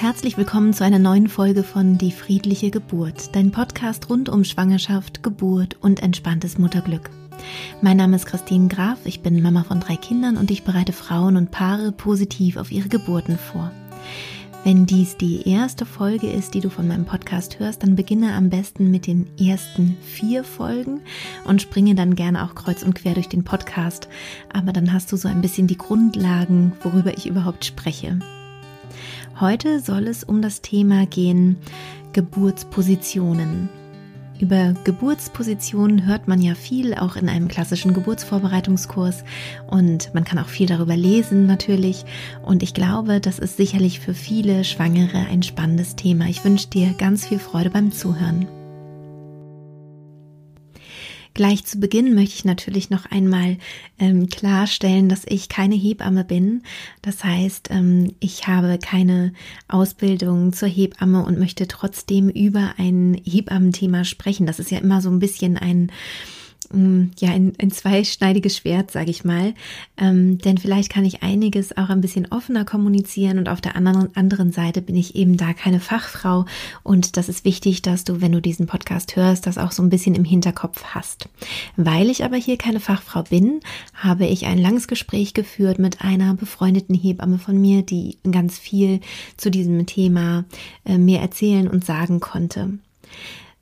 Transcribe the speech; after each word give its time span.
herzlich 0.00 0.38
willkommen 0.38 0.72
zu 0.72 0.82
einer 0.82 0.98
neuen 0.98 1.28
Folge 1.28 1.62
von 1.62 1.98
Die 1.98 2.10
friedliche 2.10 2.70
Geburt, 2.70 3.36
dein 3.36 3.50
Podcast 3.50 4.08
rund 4.08 4.30
um 4.30 4.44
Schwangerschaft, 4.44 5.22
Geburt 5.22 5.76
und 5.82 6.02
entspanntes 6.02 6.56
Mutterglück. 6.56 7.10
Mein 7.82 7.98
Name 7.98 8.16
ist 8.16 8.24
Christine 8.24 8.68
Graf, 8.68 8.96
ich 9.04 9.20
bin 9.20 9.42
Mama 9.42 9.62
von 9.62 9.78
drei 9.78 9.96
Kindern 9.96 10.38
und 10.38 10.50
ich 10.50 10.64
bereite 10.64 10.94
Frauen 10.94 11.36
und 11.36 11.50
Paare 11.50 11.92
positiv 11.92 12.56
auf 12.56 12.72
ihre 12.72 12.88
Geburten 12.88 13.36
vor. 13.36 13.72
Wenn 14.64 14.86
dies 14.86 15.18
die 15.18 15.46
erste 15.46 15.84
Folge 15.84 16.30
ist, 16.30 16.54
die 16.54 16.60
du 16.60 16.70
von 16.70 16.88
meinem 16.88 17.04
Podcast 17.04 17.58
hörst, 17.58 17.82
dann 17.82 17.94
beginne 17.94 18.32
am 18.32 18.48
besten 18.48 18.90
mit 18.90 19.06
den 19.06 19.26
ersten 19.38 19.98
vier 20.00 20.44
Folgen 20.44 21.02
und 21.44 21.60
springe 21.60 21.94
dann 21.94 22.14
gerne 22.14 22.44
auch 22.44 22.54
kreuz 22.54 22.82
und 22.82 22.94
quer 22.94 23.12
durch 23.12 23.28
den 23.28 23.44
Podcast. 23.44 24.08
Aber 24.50 24.72
dann 24.72 24.94
hast 24.94 25.12
du 25.12 25.18
so 25.18 25.28
ein 25.28 25.42
bisschen 25.42 25.66
die 25.66 25.78
Grundlagen, 25.78 26.72
worüber 26.82 27.18
ich 27.18 27.26
überhaupt 27.26 27.66
spreche. 27.66 28.18
Heute 29.40 29.80
soll 29.80 30.06
es 30.06 30.22
um 30.22 30.42
das 30.42 30.60
Thema 30.60 31.06
gehen 31.06 31.56
Geburtspositionen. 32.12 33.70
Über 34.38 34.74
Geburtspositionen 34.84 36.04
hört 36.04 36.28
man 36.28 36.42
ja 36.42 36.54
viel, 36.54 36.92
auch 36.92 37.16
in 37.16 37.26
einem 37.30 37.48
klassischen 37.48 37.94
Geburtsvorbereitungskurs. 37.94 39.24
Und 39.66 40.12
man 40.12 40.24
kann 40.24 40.38
auch 40.38 40.48
viel 40.48 40.66
darüber 40.66 40.94
lesen 40.94 41.46
natürlich. 41.46 42.04
Und 42.42 42.62
ich 42.62 42.74
glaube, 42.74 43.20
das 43.20 43.38
ist 43.38 43.56
sicherlich 43.56 44.00
für 44.00 44.12
viele 44.12 44.62
Schwangere 44.64 45.26
ein 45.30 45.42
spannendes 45.42 45.96
Thema. 45.96 46.26
Ich 46.26 46.44
wünsche 46.44 46.68
dir 46.68 46.92
ganz 46.98 47.26
viel 47.26 47.38
Freude 47.38 47.70
beim 47.70 47.92
Zuhören. 47.92 48.46
Gleich 51.34 51.64
zu 51.64 51.78
Beginn 51.78 52.14
möchte 52.14 52.34
ich 52.34 52.44
natürlich 52.44 52.90
noch 52.90 53.06
einmal 53.06 53.58
ähm, 53.98 54.28
klarstellen, 54.28 55.08
dass 55.08 55.22
ich 55.26 55.48
keine 55.48 55.76
Hebamme 55.76 56.24
bin. 56.24 56.62
Das 57.02 57.22
heißt, 57.22 57.68
ähm, 57.70 58.12
ich 58.18 58.48
habe 58.48 58.78
keine 58.78 59.32
Ausbildung 59.68 60.52
zur 60.52 60.68
Hebamme 60.68 61.24
und 61.24 61.38
möchte 61.38 61.68
trotzdem 61.68 62.28
über 62.28 62.74
ein 62.78 63.20
Hebammenthema 63.24 64.04
sprechen. 64.04 64.46
Das 64.46 64.58
ist 64.58 64.70
ja 64.70 64.78
immer 64.78 65.00
so 65.00 65.10
ein 65.10 65.20
bisschen 65.20 65.56
ein 65.56 65.92
Mm, 66.72 67.10
ja, 67.18 67.30
ein, 67.30 67.52
ein 67.60 67.72
zweischneidiges 67.72 68.56
Schwert, 68.56 68.92
sage 68.92 69.10
ich 69.10 69.24
mal. 69.24 69.54
Ähm, 69.96 70.38
denn 70.38 70.56
vielleicht 70.56 70.90
kann 70.90 71.04
ich 71.04 71.22
einiges 71.22 71.76
auch 71.76 71.88
ein 71.88 72.00
bisschen 72.00 72.30
offener 72.30 72.64
kommunizieren 72.64 73.38
und 73.38 73.48
auf 73.48 73.60
der 73.60 73.74
anderen, 73.74 74.14
anderen 74.14 74.52
Seite 74.52 74.80
bin 74.80 74.94
ich 74.94 75.16
eben 75.16 75.36
da 75.36 75.52
keine 75.52 75.80
Fachfrau. 75.80 76.44
Und 76.84 77.16
das 77.16 77.28
ist 77.28 77.44
wichtig, 77.44 77.82
dass 77.82 78.04
du, 78.04 78.20
wenn 78.20 78.30
du 78.30 78.40
diesen 78.40 78.66
Podcast 78.66 79.16
hörst, 79.16 79.46
das 79.46 79.58
auch 79.58 79.72
so 79.72 79.82
ein 79.82 79.90
bisschen 79.90 80.14
im 80.14 80.24
Hinterkopf 80.24 80.84
hast. 80.94 81.28
Weil 81.76 82.08
ich 82.08 82.24
aber 82.24 82.36
hier 82.36 82.56
keine 82.56 82.78
Fachfrau 82.78 83.24
bin, 83.24 83.60
habe 83.94 84.26
ich 84.26 84.46
ein 84.46 84.58
langes 84.58 84.86
Gespräch 84.86 85.34
geführt 85.34 85.80
mit 85.80 86.02
einer 86.02 86.34
befreundeten 86.34 86.94
Hebamme 86.94 87.38
von 87.38 87.60
mir, 87.60 87.82
die 87.82 88.18
ganz 88.30 88.58
viel 88.58 89.00
zu 89.36 89.50
diesem 89.50 89.86
Thema 89.86 90.44
äh, 90.84 90.98
mir 90.98 91.18
erzählen 91.18 91.66
und 91.66 91.84
sagen 91.84 92.20
konnte. 92.20 92.78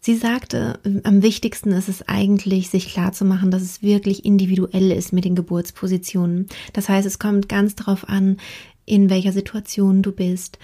Sie 0.09 0.17
sagte, 0.17 0.81
am 1.05 1.21
wichtigsten 1.21 1.71
ist 1.71 1.91
es 1.91 2.09
eigentlich, 2.09 2.71
sich 2.71 2.89
klarzumachen, 2.89 3.51
dass 3.51 3.61
es 3.61 3.83
wirklich 3.83 4.25
individuell 4.25 4.91
ist 4.91 5.13
mit 5.13 5.27
den 5.27 5.35
Geburtspositionen. 5.35 6.47
Das 6.73 6.89
heißt, 6.89 7.07
es 7.07 7.19
kommt 7.19 7.51
ganz 7.51 7.75
darauf 7.75 8.09
an, 8.09 8.39
in 8.87 9.11
welcher 9.11 9.33
Situation 9.33 10.01
du 10.01 10.13
bist, 10.13 10.59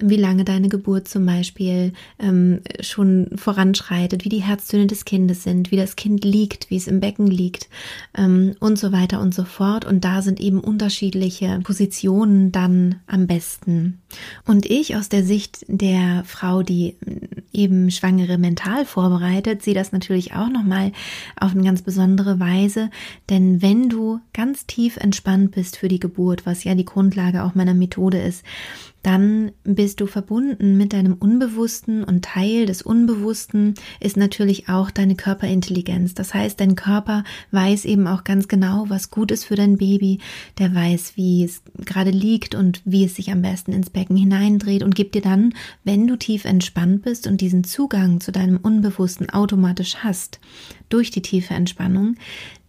wie 0.00 0.16
lange 0.16 0.44
deine 0.44 0.68
Geburt 0.68 1.08
zum 1.08 1.26
Beispiel 1.26 1.92
ähm, 2.18 2.60
schon 2.80 3.28
voranschreitet, 3.34 4.24
wie 4.24 4.28
die 4.28 4.42
Herztöne 4.42 4.86
des 4.86 5.04
Kindes 5.04 5.42
sind, 5.42 5.70
wie 5.70 5.76
das 5.76 5.96
Kind 5.96 6.24
liegt, 6.24 6.70
wie 6.70 6.76
es 6.76 6.86
im 6.86 7.00
Becken 7.00 7.26
liegt 7.26 7.68
ähm, 8.16 8.54
und 8.60 8.78
so 8.78 8.92
weiter 8.92 9.20
und 9.20 9.34
so 9.34 9.44
fort. 9.44 9.84
Und 9.84 10.04
da 10.04 10.22
sind 10.22 10.40
eben 10.40 10.60
unterschiedliche 10.60 11.60
Positionen 11.64 12.52
dann 12.52 12.96
am 13.06 13.26
besten. 13.26 14.00
Und 14.46 14.66
ich 14.66 14.96
aus 14.96 15.08
der 15.08 15.24
Sicht 15.24 15.64
der 15.68 16.22
Frau, 16.24 16.62
die 16.62 16.96
eben 17.52 17.90
Schwangere 17.90 18.38
mental 18.38 18.86
vorbereitet, 18.86 19.62
sehe 19.62 19.74
das 19.74 19.92
natürlich 19.92 20.34
auch 20.34 20.48
nochmal 20.48 20.92
auf 21.38 21.52
eine 21.52 21.64
ganz 21.64 21.82
besondere 21.82 22.38
Weise. 22.38 22.90
Denn 23.28 23.62
wenn 23.62 23.88
du 23.88 24.20
ganz 24.32 24.66
tief 24.66 24.96
entspannt 24.96 25.52
bist 25.52 25.76
für 25.76 25.88
die 25.88 26.00
Geburt, 26.00 26.46
was 26.46 26.64
ja 26.64 26.74
die 26.74 26.84
Grundlage 26.84 27.42
auch 27.42 27.54
meiner 27.54 27.74
Methode 27.74 28.20
ist, 28.20 28.44
dann 29.02 29.52
bist 29.64 30.00
du 30.00 30.06
verbunden 30.06 30.76
mit 30.76 30.92
deinem 30.92 31.14
Unbewussten 31.14 32.02
und 32.02 32.24
Teil 32.24 32.66
des 32.66 32.82
Unbewussten 32.82 33.74
ist 34.00 34.16
natürlich 34.16 34.68
auch 34.68 34.90
deine 34.90 35.14
Körperintelligenz. 35.14 36.14
Das 36.14 36.34
heißt, 36.34 36.58
dein 36.60 36.74
Körper 36.74 37.24
weiß 37.52 37.84
eben 37.84 38.06
auch 38.08 38.24
ganz 38.24 38.48
genau, 38.48 38.86
was 38.88 39.10
gut 39.10 39.30
ist 39.30 39.44
für 39.44 39.54
dein 39.54 39.76
Baby. 39.76 40.18
Der 40.58 40.74
weiß, 40.74 41.12
wie 41.16 41.44
es 41.44 41.62
gerade 41.84 42.10
liegt 42.10 42.54
und 42.54 42.82
wie 42.84 43.04
es 43.04 43.14
sich 43.14 43.30
am 43.30 43.42
besten 43.42 43.72
ins 43.72 43.90
Becken 43.90 44.16
hineindreht 44.16 44.82
und 44.82 44.94
gibt 44.94 45.14
dir 45.14 45.22
dann, 45.22 45.54
wenn 45.84 46.06
du 46.06 46.16
tief 46.16 46.44
entspannt 46.44 47.02
bist 47.02 47.26
und 47.26 47.40
diesen 47.40 47.64
Zugang 47.64 48.20
zu 48.20 48.32
deinem 48.32 48.56
Unbewussten 48.56 49.30
automatisch 49.30 49.96
hast, 50.02 50.40
durch 50.88 51.10
die 51.10 51.22
tiefe 51.22 51.54
Entspannung, 51.54 52.16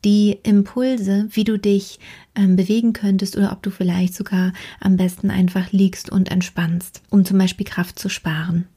die 0.06 0.40
Impulse, 0.44 1.28
wie 1.32 1.44
du 1.44 1.58
dich 1.58 2.00
ähm, 2.36 2.56
bewegen 2.56 2.94
könntest 2.94 3.38
oder 3.38 3.52
ob 3.52 3.62
du 3.62 3.70
vielleicht 3.70 4.14
sogar 4.14 4.54
am 4.80 4.98
besten 4.98 5.30
einfach 5.30 5.72
liegst 5.72 6.10
und 6.10 6.32
entspannst, 6.32 7.02
um 7.10 7.26
zum 7.26 7.38
Beispiel 7.38 7.66
Kraft 7.66 8.00
zu 8.00 8.10
sparen. 8.10 8.68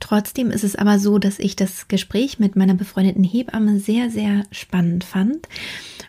Trotzdem 0.00 0.50
ist 0.50 0.64
es 0.64 0.76
aber 0.76 0.98
so, 0.98 1.18
dass 1.18 1.38
ich 1.38 1.56
das 1.56 1.88
Gespräch 1.88 2.38
mit 2.38 2.56
meiner 2.56 2.74
befreundeten 2.74 3.24
Hebamme 3.24 3.78
sehr, 3.78 4.10
sehr 4.10 4.44
spannend 4.50 5.04
fand 5.04 5.48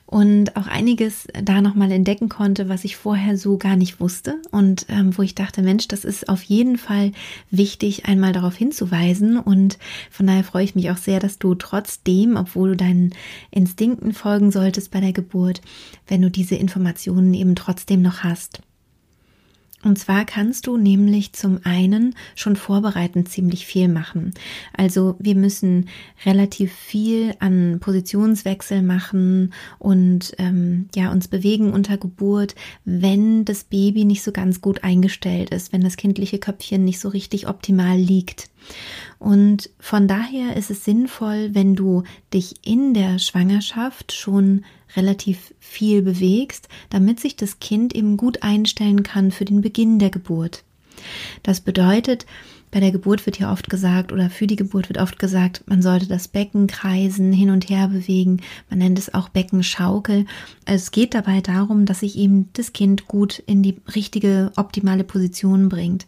und 0.06 0.56
auch 0.56 0.68
einiges 0.68 1.28
da 1.44 1.62
nochmal 1.62 1.92
entdecken 1.92 2.30
konnte, 2.30 2.70
was 2.70 2.84
ich 2.84 2.96
vorher 2.96 3.38
so 3.38 3.58
gar 3.58 3.76
nicht 3.76 4.00
wusste 4.00 4.42
und 4.52 4.86
ähm, 4.90 5.18
wo 5.18 5.24
ich 5.24 5.34
dachte, 5.34 5.64
Mensch, 5.64 5.88
das 5.88 6.06
ist 6.06 6.30
auf 6.30 6.44
jeden 6.44 6.78
Fall 6.78 7.12
wichtig, 7.50 8.06
einmal 8.06 8.32
darauf 8.32 8.56
hinzuweisen 8.56 9.38
und 9.40 9.80
von 10.12 10.28
daher 10.28 10.44
freue 10.44 10.66
ich 10.66 10.76
mich 10.76 10.92
auch 10.92 10.98
sehr, 10.98 11.20
dass 11.20 11.40
du 11.40 11.56
trotzdem, 11.56 12.36
obwohl 12.36 12.72
du 12.72 12.78
deinen 12.78 13.14
Instinkten 13.50 14.14
folgen 14.14 14.52
solltest 14.52 14.92
bei 14.92 15.00
der 15.00 15.14
Geburt, 15.14 15.62
wenn 16.08 16.22
du 16.22 16.30
diese 16.30 16.56
Informationen 16.56 17.34
eben 17.34 17.56
trotzdem 17.56 18.04
noch 18.04 18.24
hast. 18.24 18.62
Und 19.84 20.00
zwar 20.00 20.26
kannst 20.26 20.68
du 20.68 20.78
nämlich 20.78 21.34
zum 21.34 21.60
einen 21.64 22.16
schon 22.36 22.56
vorbereitend 22.56 23.30
ziemlich 23.30 23.66
viel 23.66 23.88
machen. 23.88 24.34
Also 24.72 25.16
wir 25.20 25.36
müssen 25.36 25.90
relativ 26.26 26.72
viel 26.74 27.36
an 27.40 27.80
Positionswechsel 27.80 28.82
machen 28.82 29.54
und 29.80 30.34
ähm, 30.38 30.88
ja 30.96 31.12
uns 31.12 31.28
bewegen 31.28 31.74
unter 31.74 31.98
Geburt, 31.98 32.56
wenn 32.86 33.46
das 33.46 33.66
Baby 33.66 34.06
nicht 34.06 34.24
so 34.24 34.32
ganz 34.32 34.62
gut 34.62 34.84
eingestellt 34.84 35.50
ist, 35.50 35.74
wenn 35.74 35.82
das 35.82 35.98
kindliche 35.98 36.40
Köpfchen 36.40 36.86
nicht 36.86 37.00
so 37.00 37.10
richtig 37.10 37.48
optimal 37.48 37.98
liegt. 37.98 38.50
Und 39.20 39.70
von 39.80 40.08
daher 40.08 40.56
ist 40.56 40.72
es 40.72 40.86
sinnvoll, 40.86 41.50
wenn 41.54 41.76
du 41.76 42.04
dich 42.34 42.66
in 42.66 42.94
der 42.94 43.20
Schwangerschaft 43.20 44.14
schon 44.14 44.64
relativ 44.96 45.54
viel 45.60 46.02
bewegst, 46.02 46.68
damit 46.90 47.20
sich 47.20 47.36
das 47.36 47.60
Kind 47.60 47.96
eben 47.96 48.18
gut 48.18 48.44
einstellen 48.44 49.04
kann 49.04 49.32
für 49.32 49.46
den 49.46 49.62
Beginn 49.62 50.00
der 50.00 50.10
Geburt. 50.10 50.64
Das 51.42 51.62
bedeutet, 51.62 52.26
bei 52.74 52.80
der 52.80 52.92
Geburt 52.92 53.28
wird 53.28 53.38
ja 53.38 53.52
oft 53.52 53.70
gesagt 53.70 54.12
oder 54.12 54.32
für 54.32 54.48
die 54.48 54.56
Geburt 54.56 54.90
wird 54.90 54.98
oft 54.98 55.20
gesagt, 55.20 55.64
man 55.68 55.84
sollte 55.84 56.08
das 56.08 56.28
Becken 56.28 56.66
kreisen, 56.66 57.32
hin 57.32 57.52
und 57.52 57.70
her 57.70 57.88
bewegen. 57.88 58.42
Man 58.68 58.80
nennt 58.80 58.98
es 58.98 59.14
auch 59.14 59.30
Beckenschaukel. 59.30 60.26
Es 60.66 60.90
geht 60.90 61.14
dabei 61.14 61.42
darum, 61.42 61.86
dass 61.86 62.00
sich 62.00 62.18
eben 62.18 62.50
das 62.54 62.74
Kind 62.74 63.08
gut 63.08 63.38
in 63.46 63.62
die 63.62 63.78
richtige, 63.94 64.52
optimale 64.56 65.04
Position 65.04 65.70
bringt. 65.70 66.08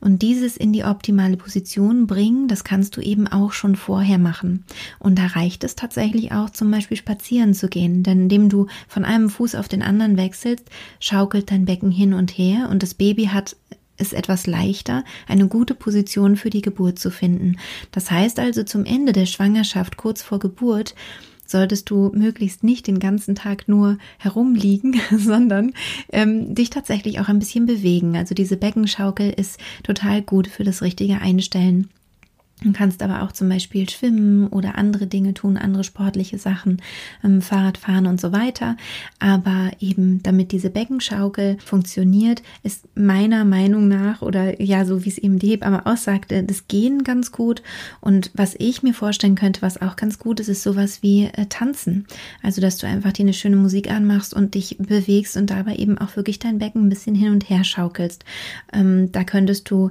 Und 0.00 0.22
dieses 0.22 0.56
in 0.56 0.72
die 0.72 0.84
optimale 0.84 1.36
Position 1.36 2.06
bringen, 2.06 2.46
das 2.46 2.62
kannst 2.62 2.96
du 2.96 3.00
eben 3.00 3.26
auch 3.26 3.50
schon 3.50 3.74
vorher 3.74 4.18
machen. 4.18 4.64
Und 5.00 5.18
da 5.18 5.26
reicht 5.26 5.64
es 5.64 5.74
tatsächlich 5.74 6.30
auch 6.30 6.50
zum 6.50 6.70
Beispiel 6.70 6.96
spazieren 6.96 7.54
zu 7.54 7.66
gehen, 7.66 8.04
denn 8.04 8.22
indem 8.22 8.48
du 8.48 8.68
von 8.86 9.04
einem 9.04 9.28
Fuß 9.30 9.56
auf 9.56 9.66
den 9.66 9.82
anderen 9.82 10.16
wechselst, 10.16 10.64
schaukelt 11.00 11.50
dein 11.50 11.64
Becken 11.64 11.90
hin 11.90 12.14
und 12.14 12.30
her 12.30 12.68
und 12.70 12.84
das 12.84 12.94
Baby 12.94 13.24
hat 13.24 13.56
es 13.98 14.12
etwas 14.12 14.46
leichter, 14.46 15.04
eine 15.26 15.48
gute 15.48 15.74
Position 15.74 16.36
für 16.36 16.50
die 16.50 16.62
Geburt 16.62 16.98
zu 16.98 17.10
finden. 17.10 17.58
Das 17.90 18.10
heißt 18.10 18.38
also 18.38 18.62
zum 18.62 18.84
Ende 18.84 19.12
der 19.12 19.26
Schwangerschaft, 19.26 19.96
kurz 19.96 20.22
vor 20.22 20.38
Geburt, 20.38 20.94
solltest 21.44 21.88
du 21.90 22.10
möglichst 22.14 22.62
nicht 22.62 22.86
den 22.86 22.98
ganzen 22.98 23.34
Tag 23.34 23.68
nur 23.68 23.98
herumliegen, 24.18 25.00
sondern 25.16 25.72
ähm, 26.12 26.54
dich 26.54 26.70
tatsächlich 26.70 27.20
auch 27.20 27.28
ein 27.28 27.38
bisschen 27.38 27.66
bewegen. 27.66 28.16
Also 28.16 28.34
diese 28.34 28.56
Beckenschaukel 28.56 29.30
ist 29.30 29.58
total 29.82 30.22
gut 30.22 30.46
für 30.46 30.64
das 30.64 30.82
richtige 30.82 31.20
Einstellen 31.20 31.88
Du 32.62 32.72
kannst 32.72 33.04
aber 33.04 33.22
auch 33.22 33.30
zum 33.30 33.48
Beispiel 33.48 33.88
schwimmen 33.88 34.48
oder 34.48 34.76
andere 34.76 35.06
Dinge 35.06 35.32
tun, 35.32 35.56
andere 35.56 35.84
sportliche 35.84 36.38
Sachen, 36.38 36.82
ähm, 37.22 37.40
Fahrrad 37.40 37.78
fahren 37.78 38.06
und 38.06 38.20
so 38.20 38.32
weiter. 38.32 38.76
Aber 39.20 39.70
eben, 39.78 40.22
damit 40.24 40.50
diese 40.50 40.68
Beckenschaukel 40.68 41.58
funktioniert, 41.64 42.42
ist 42.64 42.88
meiner 42.96 43.44
Meinung 43.44 43.86
nach 43.86 44.22
oder 44.22 44.60
ja, 44.60 44.84
so 44.84 45.04
wie 45.04 45.08
es 45.08 45.18
eben 45.18 45.38
die 45.38 45.50
Hebamme 45.50 45.86
aussagte, 45.86 46.42
das 46.42 46.66
Gehen 46.66 47.04
ganz 47.04 47.30
gut. 47.30 47.62
Und 48.00 48.32
was 48.34 48.56
ich 48.58 48.82
mir 48.82 48.94
vorstellen 48.94 49.36
könnte, 49.36 49.62
was 49.62 49.80
auch 49.80 49.94
ganz 49.94 50.18
gut 50.18 50.40
ist, 50.40 50.48
ist 50.48 50.64
sowas 50.64 51.00
wie 51.00 51.26
äh, 51.26 51.46
Tanzen. 51.48 52.06
Also, 52.42 52.60
dass 52.60 52.78
du 52.78 52.88
einfach 52.88 53.12
dir 53.12 53.22
eine 53.22 53.34
schöne 53.34 53.56
Musik 53.56 53.88
anmachst 53.88 54.34
und 54.34 54.54
dich 54.54 54.78
bewegst 54.78 55.36
und 55.36 55.50
dabei 55.50 55.76
eben 55.76 55.96
auch 55.98 56.16
wirklich 56.16 56.40
dein 56.40 56.58
Becken 56.58 56.86
ein 56.86 56.88
bisschen 56.88 57.14
hin 57.14 57.30
und 57.30 57.48
her 57.48 57.62
schaukelst. 57.62 58.24
Ähm, 58.72 59.12
da 59.12 59.22
könntest 59.22 59.70
du 59.70 59.90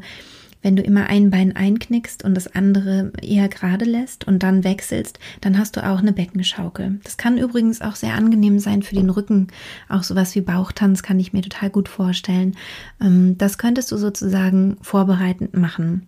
wenn 0.67 0.75
du 0.75 0.83
immer 0.83 1.07
ein 1.07 1.29
Bein 1.29 1.55
einknickst 1.55 2.25
und 2.25 2.35
das 2.35 2.53
andere 2.53 3.13
eher 3.21 3.47
gerade 3.47 3.85
lässt 3.85 4.27
und 4.27 4.43
dann 4.43 4.65
wechselst, 4.65 5.17
dann 5.39 5.57
hast 5.57 5.77
du 5.77 5.87
auch 5.87 5.99
eine 5.99 6.11
Beckenschaukel. 6.11 6.99
Das 7.05 7.15
kann 7.15 7.37
übrigens 7.37 7.79
auch 7.79 7.95
sehr 7.95 8.15
angenehm 8.15 8.59
sein 8.59 8.83
für 8.83 8.95
den 8.95 9.09
Rücken. 9.09 9.47
Auch 9.87 10.03
sowas 10.03 10.35
wie 10.35 10.41
Bauchtanz 10.41 11.03
kann 11.03 11.21
ich 11.21 11.31
mir 11.31 11.41
total 11.41 11.69
gut 11.69 11.87
vorstellen. 11.87 12.57
Ähm, 12.99 13.37
das 13.37 13.57
könntest 13.57 13.93
du 13.93 13.97
sozusagen 13.97 14.75
vorbereitend 14.81 15.55
machen. 15.55 16.05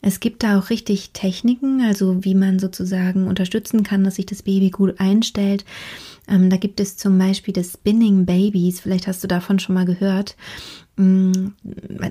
Es 0.00 0.20
gibt 0.20 0.42
da 0.42 0.58
auch 0.58 0.70
richtig 0.70 1.10
Techniken, 1.12 1.82
also 1.82 2.24
wie 2.24 2.34
man 2.34 2.58
sozusagen 2.58 3.26
unterstützen 3.26 3.82
kann, 3.82 4.04
dass 4.04 4.14
sich 4.14 4.24
das 4.24 4.42
Baby 4.42 4.70
gut 4.70 5.00
einstellt. 5.00 5.66
Ähm, 6.28 6.50
da 6.50 6.56
gibt 6.56 6.80
es 6.80 6.96
zum 6.96 7.18
Beispiel 7.18 7.54
das 7.54 7.72
Spinning 7.72 8.26
Babies, 8.26 8.80
vielleicht 8.80 9.06
hast 9.06 9.22
du 9.24 9.28
davon 9.28 9.58
schon 9.58 9.74
mal 9.74 9.86
gehört. 9.86 10.36
Mm, 10.96 11.52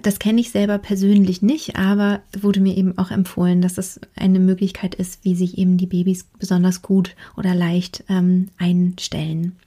das 0.02 0.20
kenne 0.20 0.42
ich 0.42 0.52
selber 0.52 0.78
persönlich 0.78 1.42
nicht, 1.42 1.76
aber 1.76 2.22
wurde 2.40 2.60
mir 2.60 2.78
eben 2.78 2.98
auch 2.98 3.12
empfohlen, 3.12 3.62
dass 3.62 3.76
das 3.76 4.00
eine 4.16 4.40
Möglichkeit 4.40 4.96
ist, 4.96 5.24
wie 5.24 5.36
sich 5.36 5.58
eben 5.58 5.78
die 5.78 5.88
Babys 5.88 6.26
besonders 6.40 6.82
gut 6.82 7.16
oder 7.36 7.54
leicht 7.54 8.04
ähm, 8.10 8.50
einstellen. 8.58 9.58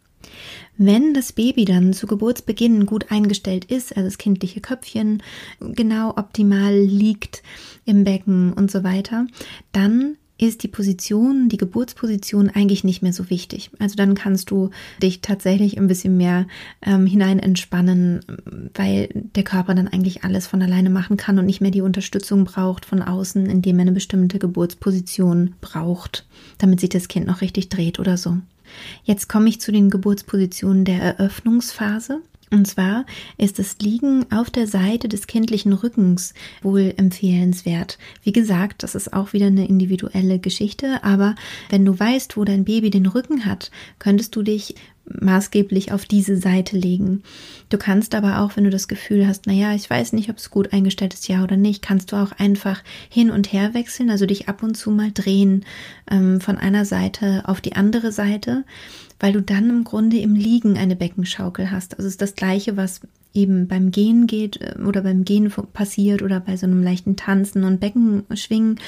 Wenn 0.77 1.15
das 1.15 1.33
Baby 1.33 1.65
dann 1.65 1.93
zu 1.93 2.07
Geburtsbeginn 2.07 2.87
gut 2.87 3.11
eingestellt 3.11 3.67
ist, 3.67 3.97
also 3.97 4.07
das 4.07 4.19
kindliche 4.19 4.61
Köpfchen 4.61 5.23
genau 5.61 6.11
optimal 6.17 6.75
liegt 6.79 7.43
im 7.85 8.05
Becken 8.05 8.53
und 8.53 8.71
so 8.71 8.83
weiter, 8.85 9.27
dann 9.73 10.17
ist 10.47 10.63
die 10.63 10.69
Position, 10.69 11.49
die 11.49 11.57
Geburtsposition 11.57 12.49
eigentlich 12.49 12.85
nicht 12.85 13.03
mehr 13.03 13.13
so 13.13 13.29
wichtig. 13.31 13.71
Also 13.79 13.97
dann 13.97 14.15
kannst 14.15 14.51
du 14.51 14.71
dich 15.03 15.21
tatsächlich 15.21 15.77
ein 15.77 15.87
bisschen 15.87 16.17
mehr 16.17 16.47
ähm, 16.83 17.07
hinein 17.07 17.39
entspannen, 17.39 18.21
weil 18.75 19.09
der 19.13 19.45
Körper 19.45 19.75
dann 19.75 19.89
eigentlich 19.89 20.25
alles 20.25 20.47
von 20.47 20.63
alleine 20.63 20.91
machen 20.91 21.17
kann 21.17 21.39
und 21.39 21.47
nicht 21.47 21.61
mehr 21.61 21.71
die 21.71 21.83
Unterstützung 21.83 22.45
braucht 22.45 22.85
von 22.85 23.03
außen, 23.03 23.47
indem 23.47 23.79
er 23.79 23.83
eine 23.83 23.93
bestimmte 23.93 24.39
Geburtsposition 24.39 25.55
braucht, 25.61 26.27
damit 26.59 26.81
sich 26.81 26.91
das 26.91 27.09
Kind 27.09 27.27
noch 27.27 27.43
richtig 27.43 27.69
dreht 27.69 27.99
oder 27.99 28.17
so. 28.17 28.39
Jetzt 29.05 29.29
komme 29.29 29.49
ich 29.49 29.61
zu 29.61 29.73
den 29.73 29.91
Geburtspositionen 29.91 30.85
der 30.85 31.01
Eröffnungsphase. 31.03 32.21
Und 32.53 32.67
zwar 32.67 33.07
ist 33.39 33.61
das 33.61 33.79
Liegen 33.79 34.27
auf 34.33 34.51
der 34.51 34.67
Seite 34.67 35.09
des 35.09 35.29
kindlichen 35.29 35.73
Rückens 35.73 36.35
wohl 36.63 36.95
empfehlenswert. 36.97 37.97
Wie 38.25 38.33
gesagt, 38.33 38.83
das 38.83 38.97
ist 38.97 39.13
auch 39.13 39.33
wieder 39.33 39.47
eine 39.47 39.69
individuelle 39.69 40.41
Geschichte, 40.41 41.05
aber 41.05 41.37
wenn 41.69 41.85
du 41.85 41.97
weißt, 41.99 42.37
wo 42.37 42.45
dein 42.45 42.65
Baby 42.65 42.91
den 42.91 43.07
Rücken 43.07 43.47
hat, 43.47 43.71
könntest 44.01 44.35
du 44.35 44.43
dich 44.43 44.75
maßgeblich 45.05 45.93
auf 45.93 46.05
diese 46.05 46.37
Seite 46.37 46.77
legen. 46.77 47.23
Du 47.69 47.79
kannst 47.79 48.15
aber 48.15 48.41
auch, 48.41 48.57
wenn 48.57 48.65
du 48.65 48.71
das 48.71 48.89
Gefühl 48.89 49.27
hast, 49.27 49.47
naja, 49.47 49.75
ich 49.75 49.89
weiß 49.89 50.13
nicht, 50.13 50.31
ob 50.31 50.37
es 50.37 50.51
gut 50.51 50.73
eingestellt 50.73 51.15
ist, 51.15 51.29
ja 51.29 51.43
oder 51.43 51.57
nicht, 51.57 51.83
kannst 51.83 52.13
du 52.13 52.17
auch 52.17 52.33
einfach 52.33 52.83
hin 53.09 53.31
und 53.31 53.53
her 53.53 53.75
wechseln, 53.75 54.11
also 54.11 54.27
dich 54.27 54.49
ab 54.49 54.63
und 54.63 54.77
zu 54.77 54.91
mal 54.91 55.11
drehen 55.13 55.65
ähm, 56.11 56.41
von 56.41 56.59
einer 56.59 56.85
Seite 56.85 57.43
auf 57.47 57.61
die 57.61 57.75
andere 57.75 58.13
Seite 58.13 58.65
weil 59.21 59.35
du 59.35 59.43
dann 59.43 59.69
im 59.69 59.85
Grunde 59.85 60.19
im 60.19 60.35
Liegen 60.35 60.77
eine 60.79 60.97
Beckenschaukel 60.97 61.71
hast. 61.71 61.93
Also 61.93 62.07
es 62.07 62.15
ist 62.15 62.23
das 62.23 62.35
Gleiche, 62.35 62.77
was 62.77 63.03
eben 63.33 63.69
beim 63.69 63.91
Gehen 63.91 64.27
geht 64.27 64.61
äh, 64.61 64.75
oder 64.85 65.03
beim 65.03 65.25
Gehen 65.25 65.53
passiert 65.73 66.23
oder 66.23 66.41
bei 66.41 66.57
so 66.57 66.67
einem 66.67 66.83
leichten 66.83 67.17
Tanzen 67.17 67.63
und 67.63 67.79
Beckenschwingen 67.79 68.81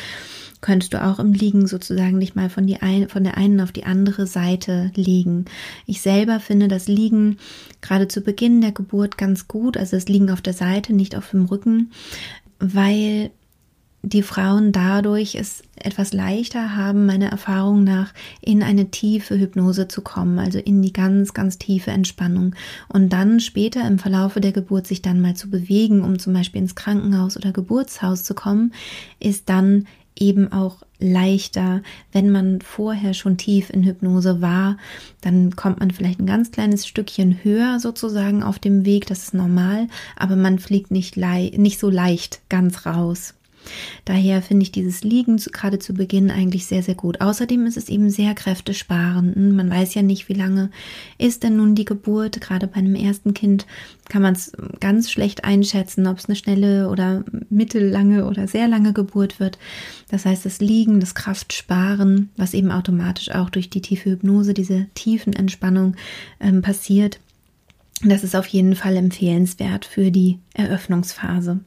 könntest 0.63 0.95
du 0.95 1.05
auch 1.05 1.19
im 1.19 1.35
Liegen 1.35 1.67
sozusagen 1.67 2.19
dich 2.19 2.35
mal 2.35 2.49
von, 2.49 2.73
ein, 2.81 3.09
von 3.09 3.25
der 3.25 3.37
einen 3.37 3.61
auf 3.61 3.73
die 3.73 3.85
andere 3.85 4.27
Seite 4.27 4.91
legen. 4.95 5.45
Ich 5.87 6.01
selber 6.01 6.41
finde 6.41 6.69
das 6.69 6.89
Liegen 6.89 7.37
gerade 7.83 8.09
zu 8.09 8.23
Beginn 8.23 8.63
der 8.63 8.73
Geburt 8.73 9.19
ganz 9.19 9.49
gut, 9.49 9.77
also 9.77 9.97
das 9.97 10.09
Liegen 10.09 10.31
auf 10.31 10.41
der 10.41 10.55
Seite, 10.55 10.95
nicht 10.95 11.15
auf 11.17 11.31
dem 11.31 11.45
Rücken, 11.45 11.91
weil 12.59 13.31
die 14.05 14.23
Frauen 14.23 14.73
dadurch 14.73 15.37
es 15.37 15.63
etwas 15.77 16.13
leichter 16.13 16.77
haben, 16.77 17.07
meiner 17.07 17.29
Erfahrung 17.29 17.85
nach, 17.85 18.13
in 18.41 18.63
eine 18.63 18.91
tiefe 18.91 19.39
Hypnose 19.39 19.87
zu 19.87 20.03
kommen, 20.03 20.41
also 20.41 20.59
in 20.59 20.83
die 20.83 20.93
ganz, 20.93 21.35
ganz 21.35 21.57
tiefe 21.59 21.93
Entspannung. 21.93 22.55
Und 22.89 23.13
dann 23.13 23.39
später 23.39 23.87
im 23.87 24.01
Verlaufe 24.01 24.41
der 24.41 24.53
Geburt 24.53 24.89
sich 24.89 25.03
dann 25.03 25.21
mal 25.21 25.35
zu 25.35 25.51
bewegen, 25.51 26.03
um 26.03 26.19
zum 26.19 26.33
Beispiel 26.33 26.63
ins 26.63 26.75
Krankenhaus 26.75 27.37
oder 27.37 27.53
Geburtshaus 27.53 28.25
zu 28.25 28.35
kommen, 28.35 28.73
ist 29.21 29.49
dann 29.49 29.87
eben 30.17 30.53
auch 30.53 30.83
leichter, 30.99 31.83
wenn 32.13 32.31
man 32.31 32.61
vorher 32.61 33.15
schon 33.15 33.37
tief 33.37 33.71
in 33.71 33.83
Hypnose 33.83 34.41
war, 34.41 34.77
dann 35.21 35.57
kommt 35.57 35.81
man 35.81 35.91
vielleicht 35.91 36.21
ein 36.21 36.27
ganz 36.27 36.51
kleines 36.51 36.87
Stückchen 36.87 37.43
höher 37.43 37.81
sozusagen 37.81 38.43
auf 38.43 38.59
dem 38.59 38.85
Weg, 38.85 39.07
das 39.07 39.25
ist 39.25 39.35
normal, 39.35 39.89
aber 40.17 40.37
man 40.37 40.59
fliegt 40.59 40.91
nicht, 40.91 41.17
nicht 41.17 41.79
so 41.79 41.91
leicht 41.91 42.41
ganz 42.49 42.87
raus. 42.87 43.35
Daher 44.05 44.43
finde 44.43 44.65
ich 44.65 44.73
dieses 44.73 45.05
Liegen 45.05 45.37
gerade 45.37 45.79
zu 45.79 45.95
Beginn 45.95 46.31
eigentlich 46.31 46.67
sehr, 46.67 46.83
sehr 46.83 46.95
gut. 46.95 47.21
Außerdem 47.21 47.67
ist 47.67 47.77
es 47.77 47.89
eben 47.89 48.11
sehr 48.11 48.35
kräftesparend. 48.35 49.37
Man 49.37 49.71
weiß 49.71 49.95
ja 49.95 50.03
nicht, 50.03 50.29
wie 50.29 50.35
lange 50.35 50.71
ist 51.19 51.43
denn 51.43 51.57
nun 51.57 51.75
die 51.75 51.85
Geburt. 51.85 52.41
Gerade 52.41 52.67
bei 52.67 52.77
einem 52.77 52.95
ersten 52.95 53.35
Kind 53.35 53.67
kann 54.09 54.23
man 54.23 54.35
es 54.35 54.53
ganz 54.81 55.11
schlecht 55.11 55.45
einschätzen, 55.45 56.07
ob 56.07 56.19
es 56.19 56.27
eine 56.27 56.37
schnelle 56.37 56.89
oder 56.89 57.25
mittellange 57.49 58.27
oder 58.27 58.49
sehr 58.49 58.69
lange 58.69 58.93
Geburt 58.93 59.41
wird. 59.41 59.59
Das 60.11 60.27
heißt, 60.27 60.45
das 60.45 60.61
Liegen, 60.61 61.01
das 61.01 61.15
Kraftsparen, 61.15 62.31
was 62.37 62.55
eben 62.55 62.71
automatisch 62.71 63.31
auch 63.31 63.51
durch 63.51 63.71
die 63.71 63.83
tiefe 63.83 64.11
Hypnose, 64.11 64.55
diese 64.55 64.87
tiefen 64.95 65.33
Entspannung 65.33 65.97
ähm, 66.41 66.63
passiert, 66.63 67.21
das 68.05 68.25
ist 68.25 68.35
auf 68.35 68.47
jeden 68.49 68.75
Fall 68.75 68.97
empfehlenswert 68.97 69.85
für 69.85 70.11
die 70.11 70.39
Eröffnungsphase. 70.55 71.61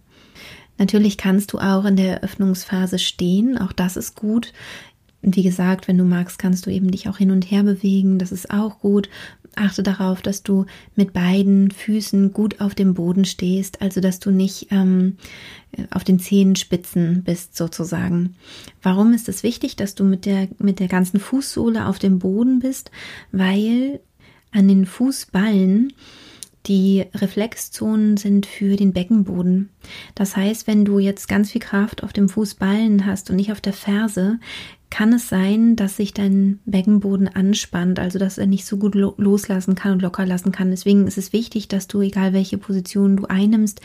Natürlich 0.77 1.17
kannst 1.17 1.53
du 1.53 1.59
auch 1.59 1.85
in 1.85 1.95
der 1.95 2.17
Eröffnungsphase 2.17 2.99
stehen, 2.99 3.57
auch 3.57 3.71
das 3.71 3.97
ist 3.97 4.15
gut. 4.15 4.53
Wie 5.21 5.43
gesagt, 5.43 5.87
wenn 5.87 5.97
du 5.97 6.03
magst, 6.03 6.37
kannst 6.37 6.65
du 6.65 6.69
eben 6.69 6.91
dich 6.91 7.09
auch 7.09 7.17
hin 7.17 7.31
und 7.31 7.49
her 7.49 7.63
bewegen, 7.63 8.19
das 8.19 8.31
ist 8.31 8.51
auch 8.51 8.79
gut. 8.79 9.09
Achte 9.55 9.83
darauf, 9.83 10.21
dass 10.21 10.43
du 10.43 10.65
mit 10.95 11.13
beiden 11.13 11.71
Füßen 11.71 12.33
gut 12.33 12.59
auf 12.59 12.75
dem 12.75 12.93
Boden 12.93 13.25
stehst, 13.25 13.81
also 13.81 14.01
dass 14.01 14.19
du 14.19 14.29
nicht 14.29 14.67
ähm, 14.71 15.17
auf 15.91 16.03
den 16.03 16.19
Zehenspitzen 16.19 17.23
bist 17.23 17.55
sozusagen. 17.55 18.35
Warum 18.83 19.13
ist 19.13 19.29
es 19.29 19.43
wichtig, 19.43 19.77
dass 19.77 19.95
du 19.95 20.03
mit 20.03 20.25
der, 20.25 20.49
mit 20.59 20.79
der 20.79 20.89
ganzen 20.89 21.19
Fußsohle 21.19 21.87
auf 21.87 21.99
dem 21.99 22.19
Boden 22.19 22.59
bist? 22.59 22.91
Weil 23.31 24.01
an 24.51 24.67
den 24.67 24.85
Fußballen 24.85 25.93
die 26.67 27.05
Reflexzonen 27.13 28.17
sind 28.17 28.45
für 28.45 28.75
den 28.75 28.93
Beckenboden. 28.93 29.69
Das 30.15 30.35
heißt, 30.35 30.67
wenn 30.67 30.85
du 30.85 30.99
jetzt 30.99 31.27
ganz 31.27 31.51
viel 31.51 31.61
Kraft 31.61 32.03
auf 32.03 32.13
dem 32.13 32.29
Fußballen 32.29 33.05
hast 33.05 33.29
und 33.29 33.35
nicht 33.35 33.51
auf 33.51 33.61
der 33.61 33.73
Ferse, 33.73 34.39
kann 34.89 35.13
es 35.13 35.27
sein, 35.27 35.75
dass 35.75 35.97
sich 35.97 36.13
dein 36.13 36.59
Beckenboden 36.65 37.27
anspannt, 37.27 37.99
also 37.99 38.17
dass 38.17 38.37
er 38.37 38.45
nicht 38.45 38.65
so 38.65 38.77
gut 38.77 38.95
lo 38.95 39.13
loslassen 39.17 39.75
kann 39.75 39.93
und 39.93 40.01
locker 40.01 40.25
lassen 40.25 40.51
kann. 40.51 40.71
Deswegen 40.71 41.07
ist 41.07 41.17
es 41.17 41.33
wichtig, 41.33 41.67
dass 41.67 41.87
du, 41.87 42.01
egal 42.01 42.33
welche 42.33 42.57
Position 42.57 43.17
du 43.17 43.25
einnimmst, 43.25 43.81